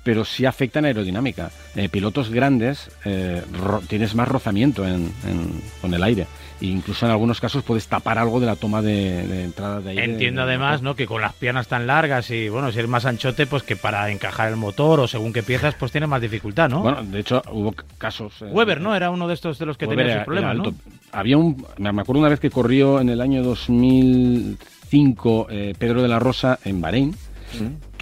[0.06, 1.52] pero sí afecta en aerodinámica.
[1.76, 3.41] Eh, pilotos grandes eh,
[3.89, 6.26] tienes más rozamiento en, en- con el aire.
[6.62, 9.89] E incluso en algunos casos puedes tapar algo de la toma de, de entrada de
[9.89, 10.06] aire.
[10.06, 10.82] Entiendo del además.
[10.82, 10.96] ¿no?
[10.96, 14.10] Que con las piernas tan largas y, bueno, si eres más anchote, pues que para
[14.10, 16.82] encajar el motor o según qué piezas, pues tiene más dificultad, ¿no?
[16.82, 18.41] Bueno, de hecho, hubo casos.
[18.41, 18.96] eh, Weber, ¿no?
[18.96, 20.74] Era uno de estos de los que Weber tenía sus problemas, ¿no?
[21.12, 21.65] Había un.
[21.78, 26.20] Me me acuerdo una vez que corrió en el año 2005 eh, Pedro de la
[26.20, 27.15] Rosa en Bahrein,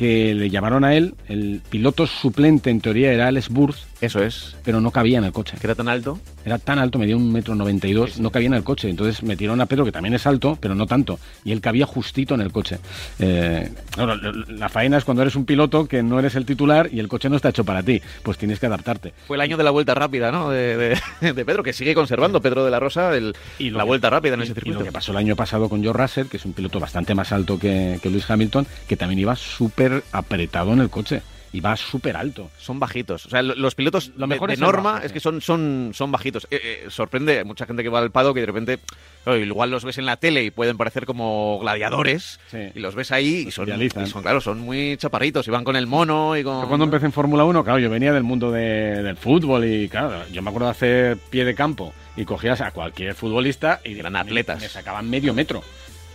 [0.04, 1.16] que le llamaron a él.
[1.30, 3.88] El piloto suplente, en teoría, era Alex Burz.
[4.04, 4.56] Eso es.
[4.66, 5.56] Pero no cabía en el coche.
[5.60, 6.20] Que era tan alto.
[6.44, 8.90] Era tan alto, medía un metro noventa y dos, no cabía en el coche.
[8.90, 11.20] Entonces metieron a Pedro, que también es alto, pero no tanto.
[11.46, 12.80] Y él cabía justito en el coche.
[13.20, 17.00] Eh, claro, la- faena es cuando eres un piloto que no eres el titular y
[17.00, 18.02] el coche no está hecho para ti.
[18.24, 19.14] Pues tienes que adaptarte.
[19.28, 20.50] Fue el año de la vuelta rápida, ¿no?
[20.50, 21.00] De, de-
[21.34, 24.34] de Pedro, que sigue conservando Pedro de la Rosa el- lo la que- vuelta rápida
[24.34, 24.80] en y- ese Y circuito.
[24.80, 27.32] lo que pasó el año pasado con Joe Russell, que es un piloto bastante más
[27.32, 31.22] alto que, que Lewis Hamilton, que también iba súper apretado en el coche.
[31.54, 32.50] Iba súper alto.
[32.58, 33.26] Son bajitos.
[33.28, 36.12] O sea, lo- los pilotos Lo mejor de, norma bajo, es que son, son, son
[36.12, 36.48] bajitos.
[36.50, 38.80] Eh, eh, sorprende a mucha gente que va al pado que de repente,
[39.24, 42.40] claro, igual los ves en la tele y pueden parecer como gladiadores.
[42.76, 43.68] Y los ves ahí y son,
[44.06, 46.62] y son, claro, son muy chaparritos y van con el mono y con...
[46.64, 49.88] Yo cuando empecé en Fórmula 1, claro, yo venía del mundo de- del fútbol y,
[49.90, 53.98] claro, yo me acuerdo de hacer pie de campo y cogías a cualquier futbolista y
[54.00, 54.60] eran atletas.
[54.62, 55.64] Me, sacaban medio metro.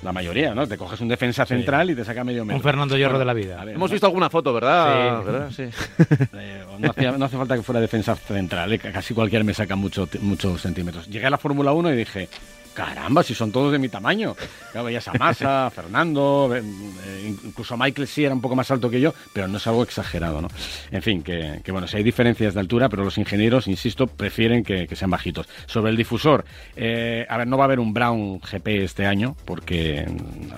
[0.02, 0.66] La mayoría, ¿no?
[0.66, 2.56] Te coges un defensa central y te saca medio metro.
[2.58, 3.64] Un Fernando Hierro Bueno, de la vida.
[3.64, 3.92] ver, Hemos ¿no?
[3.94, 5.20] visto alguna foto, ¿verdad?
[5.20, 5.26] Sí.
[5.26, 5.50] ¿Verdad?
[5.50, 5.64] Sí.
[6.38, 9.74] Eh, no, hacía- no hace falta que fuera defensa central, eh, casi cualquier me saca
[9.74, 11.08] mucho, muchos centímetros.
[11.08, 12.28] Llegué a la Fórmula 1 y dije,
[12.74, 14.34] caramba, si son todos de mi tamaño.
[14.72, 19.14] Claro, veías a Fernando, eh, incluso Michael sí era un poco más alto que yo,
[19.32, 20.48] pero no es algo exagerado, ¿no?
[20.90, 24.88] En fin, que, bueno, si hay diferencias de altura, pero los ingenieros, insisto, prefieren que,
[24.94, 25.48] sean bajitos.
[25.66, 26.44] Sobre el difusor,
[26.76, 30.06] eh, a ver, no va a haber un Brown GP este año, porque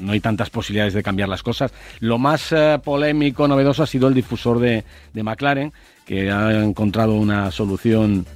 [0.00, 1.72] no hay tantas posibilidades de cambiar las cosas.
[2.00, 5.72] Lo más eh, polémico, novedoso, ha sido el difusor de McLaren,
[6.10, 8.26] que ha encontrado una solución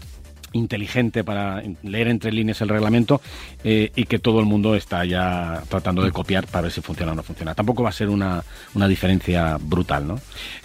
[0.55, 3.21] inteligente para leer entre líneas el reglamento
[3.63, 7.13] eh, y que todo el mundo está ya tratando de copiar para ver si funciona
[7.13, 7.55] o no funciona.
[7.55, 8.43] Tampoco va a ser una,
[8.75, 10.21] una diferencia brutal, ¿no?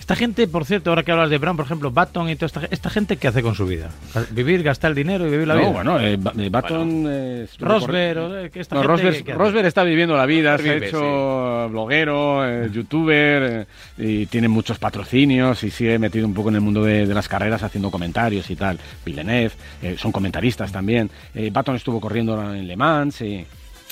[0.10, 2.62] Esta gente, por cierto, ahora que hablas de Brown, por ejemplo, Baton y toda esta,
[2.72, 3.92] esta gente, ¿qué hace con su vida?
[4.32, 5.70] Vivir, gastar el dinero y vivir la no, vida.
[5.72, 7.06] bueno, eh, eh, Baton...
[7.08, 9.38] eh, estuvo Rosberg, por- o, eh, esta No, gente, Rosberg, ¿qué- qué hace?
[9.40, 13.68] Rosberg está viviendo la vida, se ha hecho bloguero, eh, youtuber,
[14.00, 17.28] y tiene muchos patrocinios y sigue metido un poco en el mundo de, de las
[17.30, 18.80] carreras haciendo comentarios y tal.
[19.06, 19.52] Villeneuve,
[20.00, 21.12] son comentaristas también.
[21.52, 23.46] Baton estuvo corriendo en Le Mans y,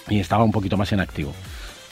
[0.09, 1.31] y estaba un poquito más en activo.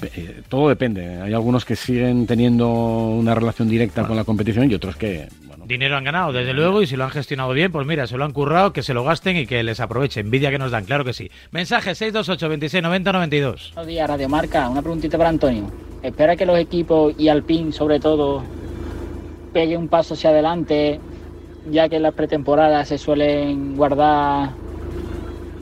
[0.02, 1.22] Eh, todo depende.
[1.22, 5.28] Hay algunos que siguen teniendo una relación directa con la competición y otros que
[5.66, 8.26] Dinero han ganado, desde luego, y si lo han gestionado bien, pues mira, se lo
[8.26, 10.20] han currado, que se lo gasten y que les aproveche.
[10.20, 11.32] Envidia que nos dan, claro que sí.
[11.50, 13.72] Mensaje 628 26 90 92.
[13.74, 14.70] Buenos días, Radio Marca.
[14.70, 15.64] Una preguntita para Antonio.
[16.04, 18.44] ¿Espera que los equipos y Alpine, sobre todo,
[19.54, 21.00] peguen un paso hacia adelante,
[21.72, 24.52] ya que en las pretemporadas se suelen guardar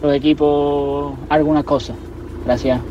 [0.01, 1.95] los equipos algunas cosas?
[2.43, 2.81] Gracias.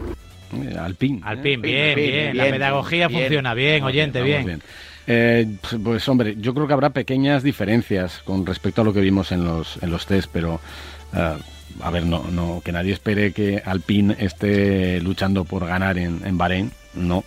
[0.52, 1.20] Eh, Alpine.
[1.24, 2.36] Alpine, bien, Alpine, bien.
[2.36, 3.20] La bien, pedagogía bien.
[3.20, 4.62] funciona bien, oyente, bien.
[5.06, 5.46] Eh,
[5.82, 9.44] pues, hombre, yo creo que habrá pequeñas diferencias con respecto a lo que vimos en
[9.44, 10.60] los, en los test, pero
[11.14, 11.36] eh,
[11.80, 16.38] a ver, no, no, que nadie espere que Alpine esté luchando por ganar en, en
[16.38, 17.24] Bahrein, no.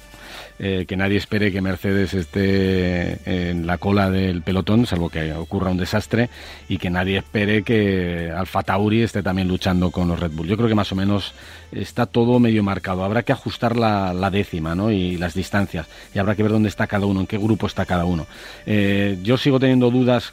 [0.57, 5.69] Eh, que nadie espere que Mercedes esté en la cola del pelotón, salvo que ocurra
[5.69, 6.29] un desastre,
[6.69, 10.47] y que nadie espere que Alfa Tauri esté también luchando con los Red Bull.
[10.47, 11.33] Yo creo que más o menos
[11.73, 13.03] está todo medio marcado.
[13.03, 14.91] Habrá que ajustar la, la décima ¿no?
[14.91, 17.85] y las distancias, y habrá que ver dónde está cada uno, en qué grupo está
[17.85, 18.25] cada uno.
[18.65, 20.31] Eh, yo sigo teniendo dudas,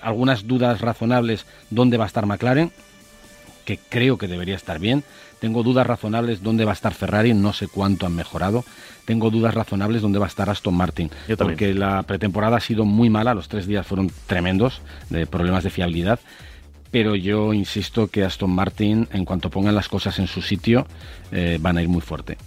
[0.00, 2.72] algunas dudas razonables, dónde va a estar McLaren,
[3.66, 5.04] que creo que debería estar bien.
[5.40, 8.64] Tengo dudas razonables dónde va a estar Ferrari, no sé cuánto han mejorado.
[9.04, 12.84] Tengo dudas razonables dónde va a estar Aston Martin, Yo porque la pretemporada ha sido
[12.84, 16.20] muy mala, los tres días fueron tremendos, de problemas de fiabilidad.
[16.90, 20.86] Pero yo insisto que Aston Martin, en cuanto pongan las cosas en su sitio,
[21.30, 22.38] eh, van a ir muy fuerte.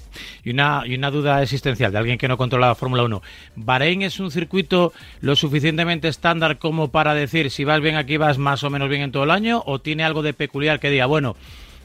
[0.43, 3.21] Y una, y una duda existencial de alguien que no controla la Fórmula 1.
[3.55, 8.39] ¿Bahrein es un circuito lo suficientemente estándar como para decir si vas bien aquí vas
[8.39, 9.61] más o menos bien en todo el año?
[9.67, 11.35] ¿O tiene algo de peculiar que diga, bueno,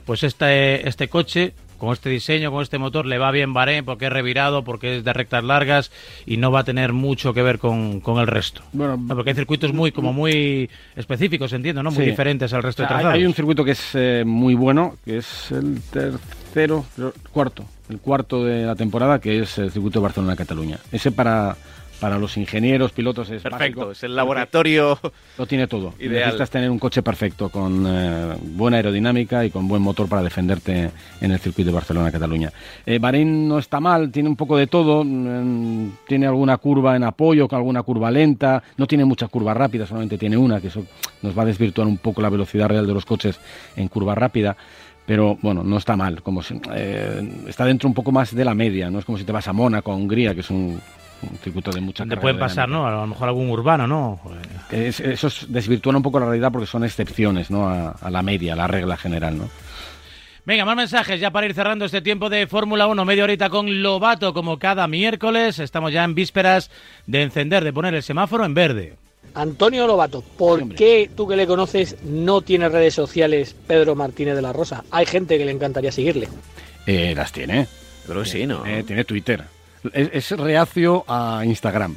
[0.06, 4.06] pues este, este coche con este diseño, con este motor, le va bien Bahrein porque
[4.06, 5.90] es revirado, porque es de rectas largas
[6.24, 8.62] y no va a tener mucho que ver con, el resto.
[8.72, 11.90] Bueno, porque hay circuitos muy como muy específicos, entiendo, ¿no?
[11.90, 13.14] Muy diferentes al resto de trazados.
[13.14, 16.86] Hay un circuito que es eh, muy bueno, que es el tercero,
[17.30, 20.78] cuarto, el cuarto de la temporada, que es el circuito de Barcelona-Cataluña.
[20.92, 21.56] Ese para
[22.00, 23.90] para los ingenieros, pilotos es perfecto.
[23.90, 24.98] Es el laboratorio.
[25.38, 25.94] Lo tiene todo.
[25.98, 30.90] Necesitas tener un coche perfecto con eh, buena aerodinámica y con buen motor para defenderte
[31.20, 32.52] en el circuito de Barcelona-Cataluña.
[32.84, 35.02] Eh, Bahrein no está mal, tiene un poco de todo.
[35.04, 38.62] Mm, tiene alguna curva en apoyo, alguna curva lenta.
[38.76, 40.86] No tiene mucha curva rápida, solamente tiene una, que eso
[41.22, 43.40] nos va a desvirtuar un poco la velocidad real de los coches
[43.76, 44.56] en curva rápida
[45.06, 46.42] pero bueno, no está mal, como
[46.74, 49.46] eh, está dentro un poco más de la media, no es como si te vas
[49.46, 50.80] a Mónaco, a Hungría, que es un
[51.22, 52.86] un circuito de mucha Donde pueden pasar, ¿no?
[52.86, 54.20] A lo mejor algún urbano, ¿no?
[54.70, 57.68] eso desvirtúa un poco la realidad porque son excepciones, ¿no?
[57.68, 59.48] A, la media, a la regla general, ¿no?
[60.44, 63.82] Venga, más mensajes ya para ir cerrando este tiempo de Fórmula 1, media horita con
[63.82, 65.58] Lobato, como cada miércoles.
[65.58, 66.70] Estamos ya en vísperas
[67.06, 68.94] de encender, de poner el semáforo en verde.
[69.34, 74.42] Antonio Lobato, ¿por qué tú que le conoces no tienes redes sociales Pedro Martínez de
[74.42, 74.84] la Rosa?
[74.92, 76.28] Hay gente que le encantaría seguirle.
[76.86, 77.66] Eh, las tiene.
[78.06, 78.64] Pero sí, ¿no?
[78.64, 79.55] Eh, tiene Twitter
[79.92, 81.96] es, reacio a Instagram.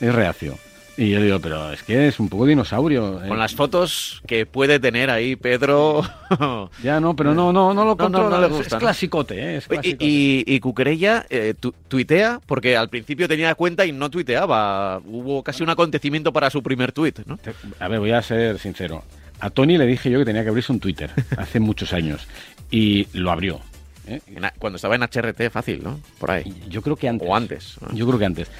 [0.00, 0.58] Es reacio.
[0.98, 3.22] Y yo digo, pero es que es un poco dinosaurio.
[3.22, 3.28] ¿eh?
[3.28, 6.02] Con las fotos que puede tener ahí Pedro.
[6.82, 8.36] ya no, pero no, no, no lo controla.
[8.36, 9.62] No, le gusta, es, clasicote, ¿eh?
[9.82, 11.52] Y, y, Cuquerella eh,
[11.88, 14.98] tuitea, porque al principio tenía cuenta y no tuiteaba.
[15.04, 17.38] Hubo casi un acontecimiento para su primer tuit, ¿no?
[17.78, 19.04] A ver, voy a ser sincero.
[19.40, 22.26] A Tony le dije yo que tenía que abrirse un Twitter hace muchos años.
[22.70, 23.60] Y lo abrió.
[24.06, 24.20] ¿Eh?
[24.58, 26.00] Cuando estaba en HRT, fácil, ¿no?
[26.18, 26.54] Por ahí.
[26.68, 27.28] Yo creo que antes.
[27.28, 27.76] O antes.
[27.92, 28.50] Yo creo que antes.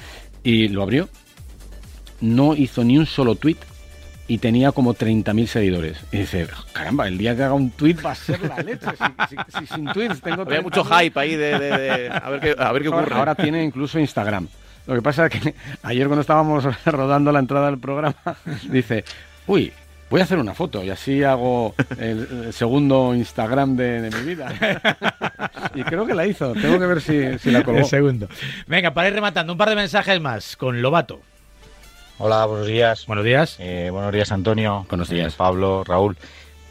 [0.43, 1.09] Y lo abrió,
[2.21, 3.57] no hizo ni un solo tweet
[4.27, 5.97] y tenía como 30.000 seguidores.
[6.11, 8.87] Y dice, caramba, el día que haga un tweet va a ser la leche.
[9.57, 10.41] Si, sin tweets tengo...
[10.41, 13.15] Había mucho hype ahí de, a, ver qué, a ver qué ocurre.
[13.15, 14.47] Ahora, tiene incluso Instagram.
[14.85, 18.15] Lo que pasa es que ayer cuando estábamos rodando la entrada del programa,
[18.69, 19.03] dice,
[19.45, 19.71] uy,
[20.09, 24.53] voy a hacer una foto y así hago el, segundo Instagram de, mi vida.
[25.75, 26.53] y creo que la hizo.
[26.53, 27.79] Tengo que ver si, la colgó.
[27.79, 28.27] El segundo.
[28.67, 31.19] Venga, para ir rematando, un par de mensajes más con Lobato.
[32.19, 33.05] Hola, buenos días.
[33.05, 33.57] Buenos días.
[33.59, 34.85] Eh, buenos días, Antonio.
[34.89, 35.35] Buenos días.
[35.35, 36.17] Pablo, Raúl.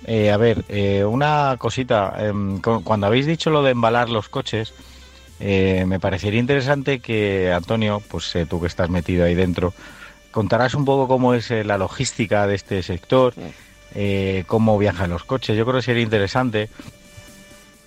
[0.07, 2.15] Eh, a ver, eh, una cosita.
[2.19, 4.75] Em, cuando habéis dicho lo de embalar los coches,
[5.39, 9.75] me parecería interesante que, Antonio, pues tú que estás metido ahí dentro,
[10.37, 13.33] contarás un poco cómo es eh, la logística de este sector,
[13.95, 15.57] eh, cómo viajan los coches.
[15.57, 16.69] Yo creo que sería interesante.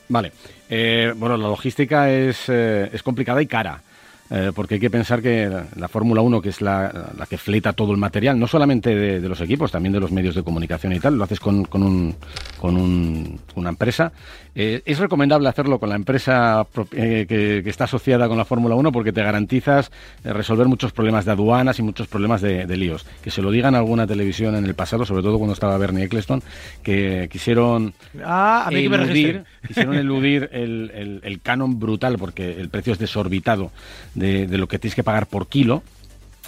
[0.07, 0.31] Vale.
[0.67, 3.83] Eh, bueno, la logística es, es complicada y cara.
[4.31, 7.91] Eh, porque hay que pensar que la, Fórmula 1, que es la, que fleta todo
[7.91, 11.17] el material, no solamente de, los equipos, también de los medios de comunicación y tal,
[11.17, 12.15] lo haces con, con, un,
[12.61, 14.11] con una empresa.
[14.53, 18.91] Eh, es recomendable hacerlo con la empresa eh, que, está asociada con la Fórmula 1
[18.91, 19.91] porque te garantizas
[20.23, 23.05] resolver muchos problemas de aduanas y muchos problemas de, líos.
[23.23, 26.05] Que se lo digan a alguna televisión en el pasado, sobre todo cuando estaba Bernie
[26.05, 26.43] Eccleston,
[26.83, 32.69] que quisieron ah, a mí eludir, quisieron eludir el, el, el canon brutal porque el
[32.69, 33.71] precio es desorbitado
[34.19, 35.84] de, lo que tienes que pagar por kilo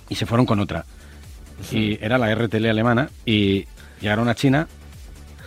[0.09, 0.85] y se fueron con otra.
[1.71, 3.65] Y era la RTL alemana y
[3.99, 4.67] llegaron a China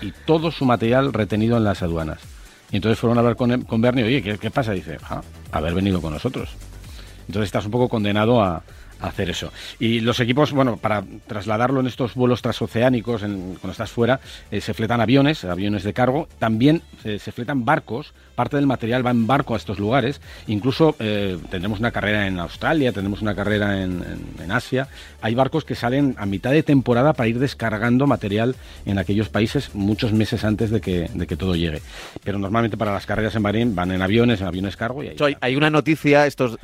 [0.00, 2.20] y todo su material retenido en las aduanas.
[2.70, 4.72] Y entonces fueron a hablar con, con Bernie, oye, ¿qué, ¿qué, pasa?
[4.72, 6.50] dice, ah, haber venido con nosotros.
[7.26, 8.62] Entonces estás un poco condenado a,
[9.08, 9.52] hacer eso.
[9.78, 14.60] Y los equipos, bueno, para trasladarlo en estos vuelos transoceánicos, en, cuando estás fuera, eh,
[14.60, 19.10] se fletan aviones, aviones de cargo, también eh, se fletan barcos, parte del material va
[19.10, 23.82] en barco a estos lugares, incluso eh, tendremos una carrera en Australia, tendremos una carrera
[23.82, 24.04] en,
[24.50, 24.88] Asia,
[25.20, 28.54] hay barcos que salen a mitad de temporada para ir descargando material
[28.86, 31.82] en aquellos países muchos meses antes de que, de que todo llegue.
[32.22, 35.36] Pero normalmente para las carreras en Bahrein van en aviones, en aviones cargo y hay,
[35.40, 36.58] hay una noticia estos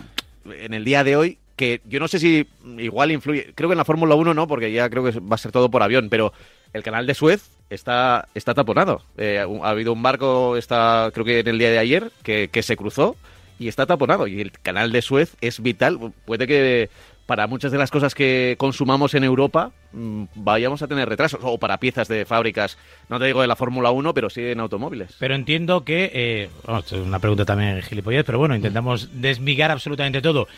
[0.44, 2.46] en el día de hoy que yo no sé si
[2.78, 5.38] igual influye, creo que en la Fórmula 1 no, porque ya creo que va a
[5.38, 6.32] ser todo por avión, pero
[6.72, 9.02] el canal de Suez está, está taponado.
[9.18, 12.76] Eh, ha habido un barco, está, creo que en el día de ayer, que, se
[12.78, 13.14] cruzó
[13.58, 14.26] y está taponado.
[14.26, 16.14] Y el canal de Suez es vital.
[16.24, 16.88] Puede que
[17.26, 21.58] para muchas de las cosas que consumamos en Europa mm, vayamos a tener retrasos, o
[21.58, 22.78] para piezas de fábricas,
[23.10, 25.14] no te digo de la Fórmula 1, pero sí en automóviles.
[25.18, 26.48] Pero entiendo que, eh,
[26.94, 30.48] una pregunta también gilipollez, pero bueno, intentamos desmigar absolutamente todo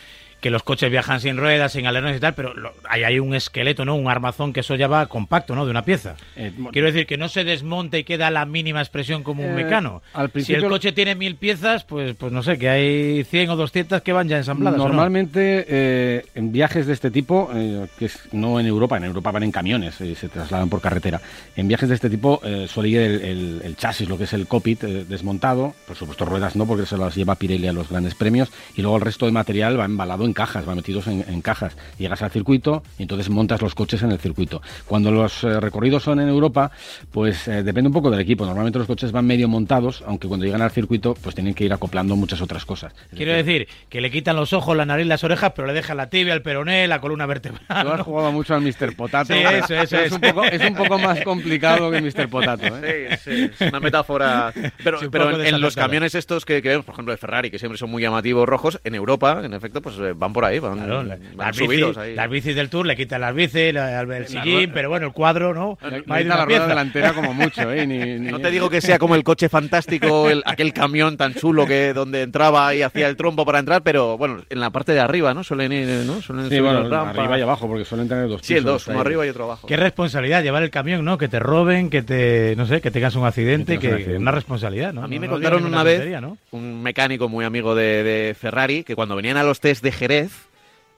[0.43, 2.53] que los coches viajan sin ruedas, sin alerones y tal, pero
[2.89, 3.95] hay, hay un esqueleto, ¿no?
[3.95, 5.65] Un armazón que eso ya va compacto, ¿no?
[5.65, 6.17] De una pieza.
[6.35, 9.63] Eh, Quiero decir que no se desmonta y queda la mínima expresión como un eh,
[9.63, 10.03] mecano.
[10.35, 14.03] Si el coche tiene mil piezas, pues, pues no sé, que hay 100 o 200
[14.03, 14.79] que van ya ensambladas.
[14.79, 17.49] Normalmente eh, en viajes de este tipo,
[17.97, 21.21] que es no en Europa, en Europa van en camiones y se trasladan por carretera.
[21.55, 25.73] En viajes de este tipo suele ir el, chasis, lo que es el cockpit desmontado,
[25.87, 28.97] por supuesto ruedas no, porque se las lleva Pirelli a los grandes premios, y luego
[28.97, 31.77] el resto de material va embalado en cajas, van metidos en, cajas.
[31.99, 34.63] Llegas al circuito y entonces montas los coches en el circuito.
[34.87, 36.71] Cuando los eh, recorridos son en Europa,
[37.11, 38.45] pues eh, depende un poco del equipo.
[38.45, 41.73] Normalmente los coches van medio montados, aunque cuando llegan al circuito, pues tienen que ir
[41.73, 42.95] acoplando muchas otras cosas.
[43.15, 46.09] Quiero decir, que le quitan los ojos, la nariz, las orejas, pero le dejan la
[46.09, 47.63] tibia, el peroné, la columna vertebral.
[47.69, 48.97] Tú has jugado mucho al Mr.
[48.97, 49.33] Potato.
[49.33, 52.29] es, Un poco, es un poco más complicado que Mr.
[52.29, 52.65] Potato.
[52.83, 53.19] ¿eh?
[53.23, 54.53] Sí, es una metáfora.
[54.83, 57.79] Pero, pero en, los camiones estos que, que, vemos, por ejemplo, de Ferrari, que siempre
[57.79, 61.97] son muy llamativos rojos, en Europa, en efecto, pues van por ahí, van, las, subidos
[61.97, 65.53] bicis, las bicis del Tour le quitan las bicis, el, sillín, pero bueno, el cuadro,
[65.53, 65.79] ¿no?
[66.07, 67.87] No hay la rueda delantera como mucho, ¿eh?
[67.87, 71.93] No te digo que sea como el coche fantástico, el, aquel camión tan chulo que
[71.93, 75.35] donde entraba y hacía el trompo para entrar, pero bueno, en la parte de arriba,
[75.35, 75.43] ¿no?
[75.43, 76.23] Suelen ir, ¿no?
[76.23, 78.47] Suelen sí, bueno, arriba y abajo, porque suelen tener dos pisos.
[78.47, 79.67] Sí, el dos, uno arriba y otro abajo.
[79.67, 81.19] Qué responsabilidad llevar el camión, ¿no?
[81.19, 85.03] Que te roben, que te, no sé, que tengas un accidente, que, una responsabilidad, ¿no?
[85.03, 86.13] A mí me contaron una vez
[86.53, 90.12] un mecánico muy amigo de, de Ferrari que cuando venían a los test de Jerez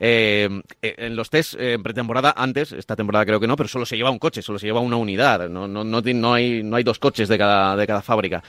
[0.00, 3.86] eh, eh, en los test en pretemporada, antes, esta temporada creo que no, pero solo
[3.86, 6.76] se lleva un coche, solo se lleva una unidad, no, no, no, no hay, no
[6.76, 8.42] hay dos coches de cada, de cada fábrica.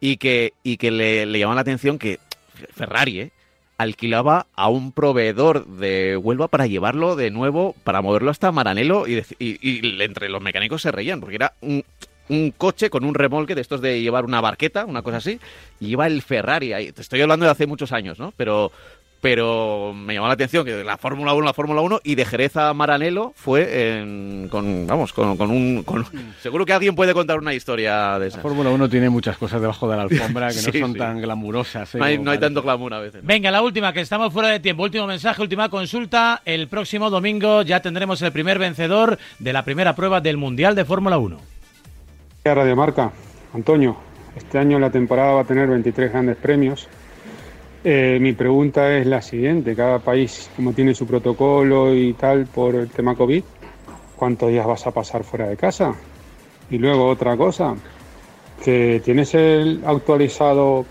[0.00, 2.18] Y que, y que le, le llama la atención que
[2.74, 3.32] Ferrari eh,
[3.78, 9.22] alquilaba a un proveedor de Huelva para llevarlo de nuevo, para moverlo hasta Maranelo, y,
[10.00, 11.84] entre los mecánicos se reían, porque era un,
[12.56, 15.38] coche con un remolque de estos de llevar una barqueta, una cosa así,
[15.80, 16.92] y iba el Ferrari.
[16.92, 18.32] Te estoy hablando de hace muchos años, ¿no?
[18.36, 18.72] Pero,
[19.22, 22.56] pero me llamó la atención que la Fórmula 1, la Fórmula 1 y de Jerez
[22.56, 24.00] a Maranelo fue
[24.50, 25.84] con, vamos, con, un...
[26.40, 28.38] seguro que alguien puede contar una historia de esa.
[28.38, 31.94] La Fórmula 1 tiene muchas cosas debajo de la alfombra que no son tan glamurosas.
[31.94, 32.18] ¿eh?
[32.18, 33.24] No, hay, tanto glamour a veces.
[33.24, 34.82] Venga, la última, que estamos fuera de tiempo.
[34.82, 36.42] Último mensaje, última consulta.
[36.44, 40.84] El próximo domingo ya tendremos el primer vencedor de la primera prueba del Mundial de
[40.84, 41.38] Fórmula 1.
[42.44, 43.12] Radio Marca,
[43.54, 43.96] Antonio,
[44.34, 46.88] este año la temporada va a tener 23 grandes premios
[47.84, 52.74] eh, mi pregunta es la siguiente, cada país como tiene su protocolo y tal por
[52.74, 53.42] el tema COVID,
[54.16, 55.94] ¿cuántos días vas a pasar fuera de casa?
[56.70, 57.74] Y luego otra cosa,
[58.64, 60.86] que tienes el actualizado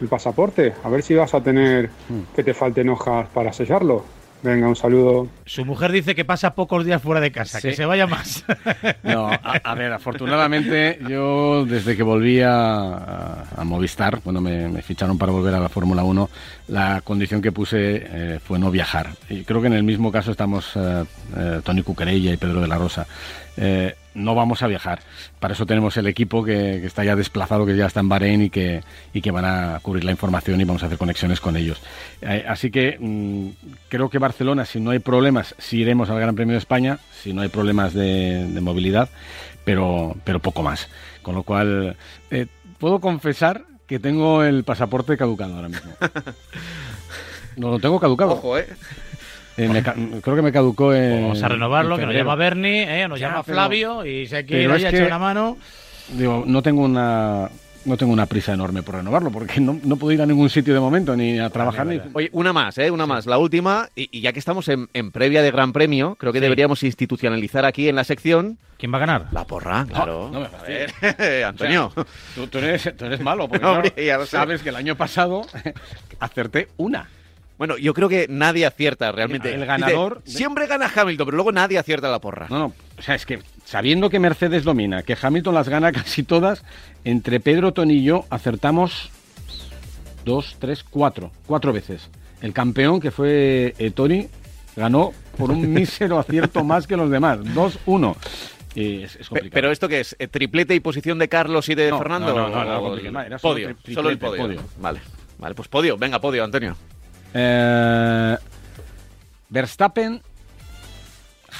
[0.00, 2.34] el pasaporte, a ver si vas a tener hmm.
[2.34, 4.04] que te falten hojas para sellarlo.
[4.42, 5.28] Venga, un saludo.
[5.44, 8.44] Su mujer dice que pasa pocos días fuera de casa, que se vaya más.
[9.02, 15.54] No, a, ver, afortunadamente yo desde que volví a, Movistar, cuando me, ficharon para volver
[15.54, 16.30] a la Fórmula 1,
[16.68, 19.10] la condición que puse eh, fue no viajar.
[19.28, 21.04] Y creo que en el mismo caso estamos eh,
[21.36, 23.06] eh, Tony Cuquerella y Pedro de la Rosa
[24.14, 25.00] no vamos a viajar.
[25.40, 28.50] Para eso tenemos el equipo que, está ya desplazado, que ya está en Bahrein y
[28.50, 28.82] que,
[29.12, 31.80] y que van a cubrir la información y vamos a hacer conexiones con ellos.
[32.20, 33.48] Eh, así que mm,
[33.88, 37.32] creo que Barcelona, si no hay problemas, sí iremos al Gran Premio de España, si
[37.32, 39.08] no hay problemas de, movilidad,
[39.64, 40.88] pero, pero poco más.
[41.22, 41.96] Con lo cual,
[42.30, 42.46] eh,
[42.78, 45.92] puedo confesar que tengo el pasaporte caducado ahora mismo.
[47.56, 48.32] No lo tengo caducado.
[48.32, 48.66] Ojo, ¿eh?
[49.56, 49.82] Eh,
[50.22, 51.22] creo que me caducó en.
[51.22, 54.72] Vamos a renovarlo, que nos llama Bernie, eh, nos llama Flavio y sé que le
[54.72, 55.56] haya hecho una mano.
[56.10, 57.48] Digo, no tengo una.
[57.84, 60.72] No tengo una prisa enorme por renovarlo, porque no, no puedo ir a ningún sitio
[60.72, 61.84] de momento, ni a trabajar.
[61.84, 62.00] ni...
[62.12, 62.92] Oye, una más, ¿eh?
[62.92, 63.26] Una más.
[63.26, 67.64] La última, y, ya que estamos en, previa de Gran Premio, creo que deberíamos institucionalizar
[67.64, 68.58] aquí en la sección.
[68.78, 69.26] ¿Quién va a ganar?
[69.32, 70.30] La porra, claro.
[70.32, 71.92] No, me Antonio.
[72.34, 75.44] tú, eres, tú, eres, malo, porque sabes que el año pasado
[76.20, 77.08] acerté una.
[77.58, 79.54] Bueno, yo creo que nadie acierta realmente.
[79.54, 80.22] El ganador.
[80.24, 82.48] siempre gana Hamilton, pero luego nadie acierta la porra.
[82.48, 82.72] No, no.
[82.98, 86.64] O sea, es que sabiendo que Mercedes domina, que Hamilton las gana casi todas,
[87.04, 89.10] entre Pedro, Tony y yo acertamos
[90.24, 91.30] dos, tres, cuatro.
[91.46, 92.08] Cuatro veces.
[92.40, 94.28] El campeón, que fue eh, Tony,
[94.76, 97.38] ganó por un mísero acierto más que los demás.
[97.54, 98.16] Dos, uno.
[98.74, 99.18] Es,
[99.52, 102.34] Pero esto que es, eh, triplete y posición de Carlos y de Fernando.
[102.34, 104.62] No, no, no, no, podio, solo el podio.
[104.78, 105.00] Vale,
[105.38, 106.74] vale, pues podio, venga, podio, Antonio.
[107.34, 108.36] Eh,
[109.48, 110.20] Verstappen,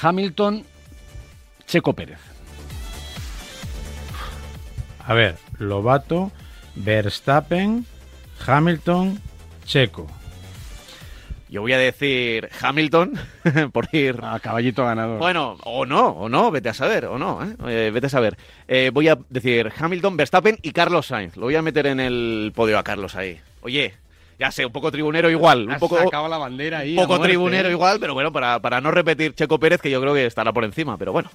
[0.01, 0.65] Hamilton,
[1.67, 2.19] Checo Pérez.
[5.05, 6.31] A ver, Lobato,
[6.75, 7.85] Verstappen,
[8.45, 9.19] Hamilton,
[9.65, 10.07] Checo.
[11.49, 13.13] Yo voy a decir Hamilton
[13.73, 15.19] por ir a caballito ganador.
[15.19, 17.55] Bueno, o no, o no, vete a saber, o no, ¿eh?
[17.67, 18.37] Eh, vete a saber.
[18.91, 21.37] voy a decir Hamilton, Verstappen y Carlos Sainz.
[21.37, 23.39] Lo voy a meter en el podio a Carlos ahí.
[23.61, 23.93] Oye,
[24.39, 25.67] Ya sé, un poco tribunero igual.
[25.69, 26.97] Un poco, sacado la bandera ahí.
[26.97, 30.13] Un poco tribunero igual, pero bueno, para, para no repetir Checo Pérez, que yo creo
[30.13, 31.29] que estará por encima, pero bueno.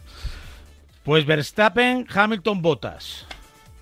[1.05, 3.27] Pues Verstappen, Hamilton, Botas.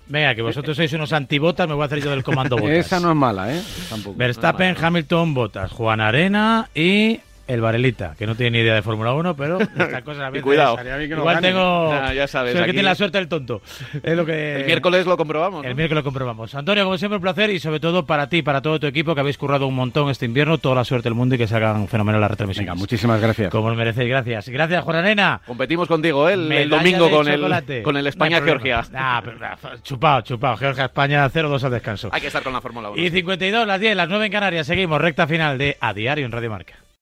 [0.07, 2.77] Venga, que vosotros sois unos antibotas, me voy a hacer yo del comando Botas.
[2.77, 3.61] Esa no es mala, ¿eh?
[3.89, 4.17] Tampoco.
[4.17, 9.13] Verstappen, Hamilton, Botas, Juan Arena y el Varelita, que no tiene ni idea de Fórmula
[9.13, 10.43] 1, pero estas cosas a Y veces...
[10.43, 10.75] cuidado.
[10.77, 11.47] Que no Igual gane.
[11.49, 11.91] tengo...
[11.91, 13.61] Ya- ya sabes, soy el que aquí- tiene la suerte del tonto.
[14.03, 14.57] Es lo que...
[14.57, 15.63] El miércoles lo comprobamos.
[15.63, 15.69] ¿no?
[15.69, 16.53] El miércoles lo comprobamos.
[16.55, 19.21] Antonio, como siempre, un placer y sobre todo para ti, para todo tu equipo que
[19.21, 20.57] habéis currado un montón este invierno.
[20.57, 22.67] Toda la suerte del mundo y que se hagan fenomenal las retransmisiones.
[22.69, 23.49] Venga, muchísimas gracias.
[23.51, 24.49] Como lo merecéis, gracias.
[24.49, 25.41] Gracias, Juan Arena.
[25.45, 26.33] Competimos contigo ¿eh?
[26.33, 28.83] el, el domingo con el, con el España-Georgia.
[29.83, 30.57] chupado, chupado.
[30.57, 32.09] Georgia-España 0-2 al descanso.
[32.11, 33.01] Hay que estar con la Fórmula 1.
[33.01, 34.67] Y 52, las 10, las 9 en Canarias.
[34.67, 36.73] Seguimos, recta final de A Diario en Radio Marca.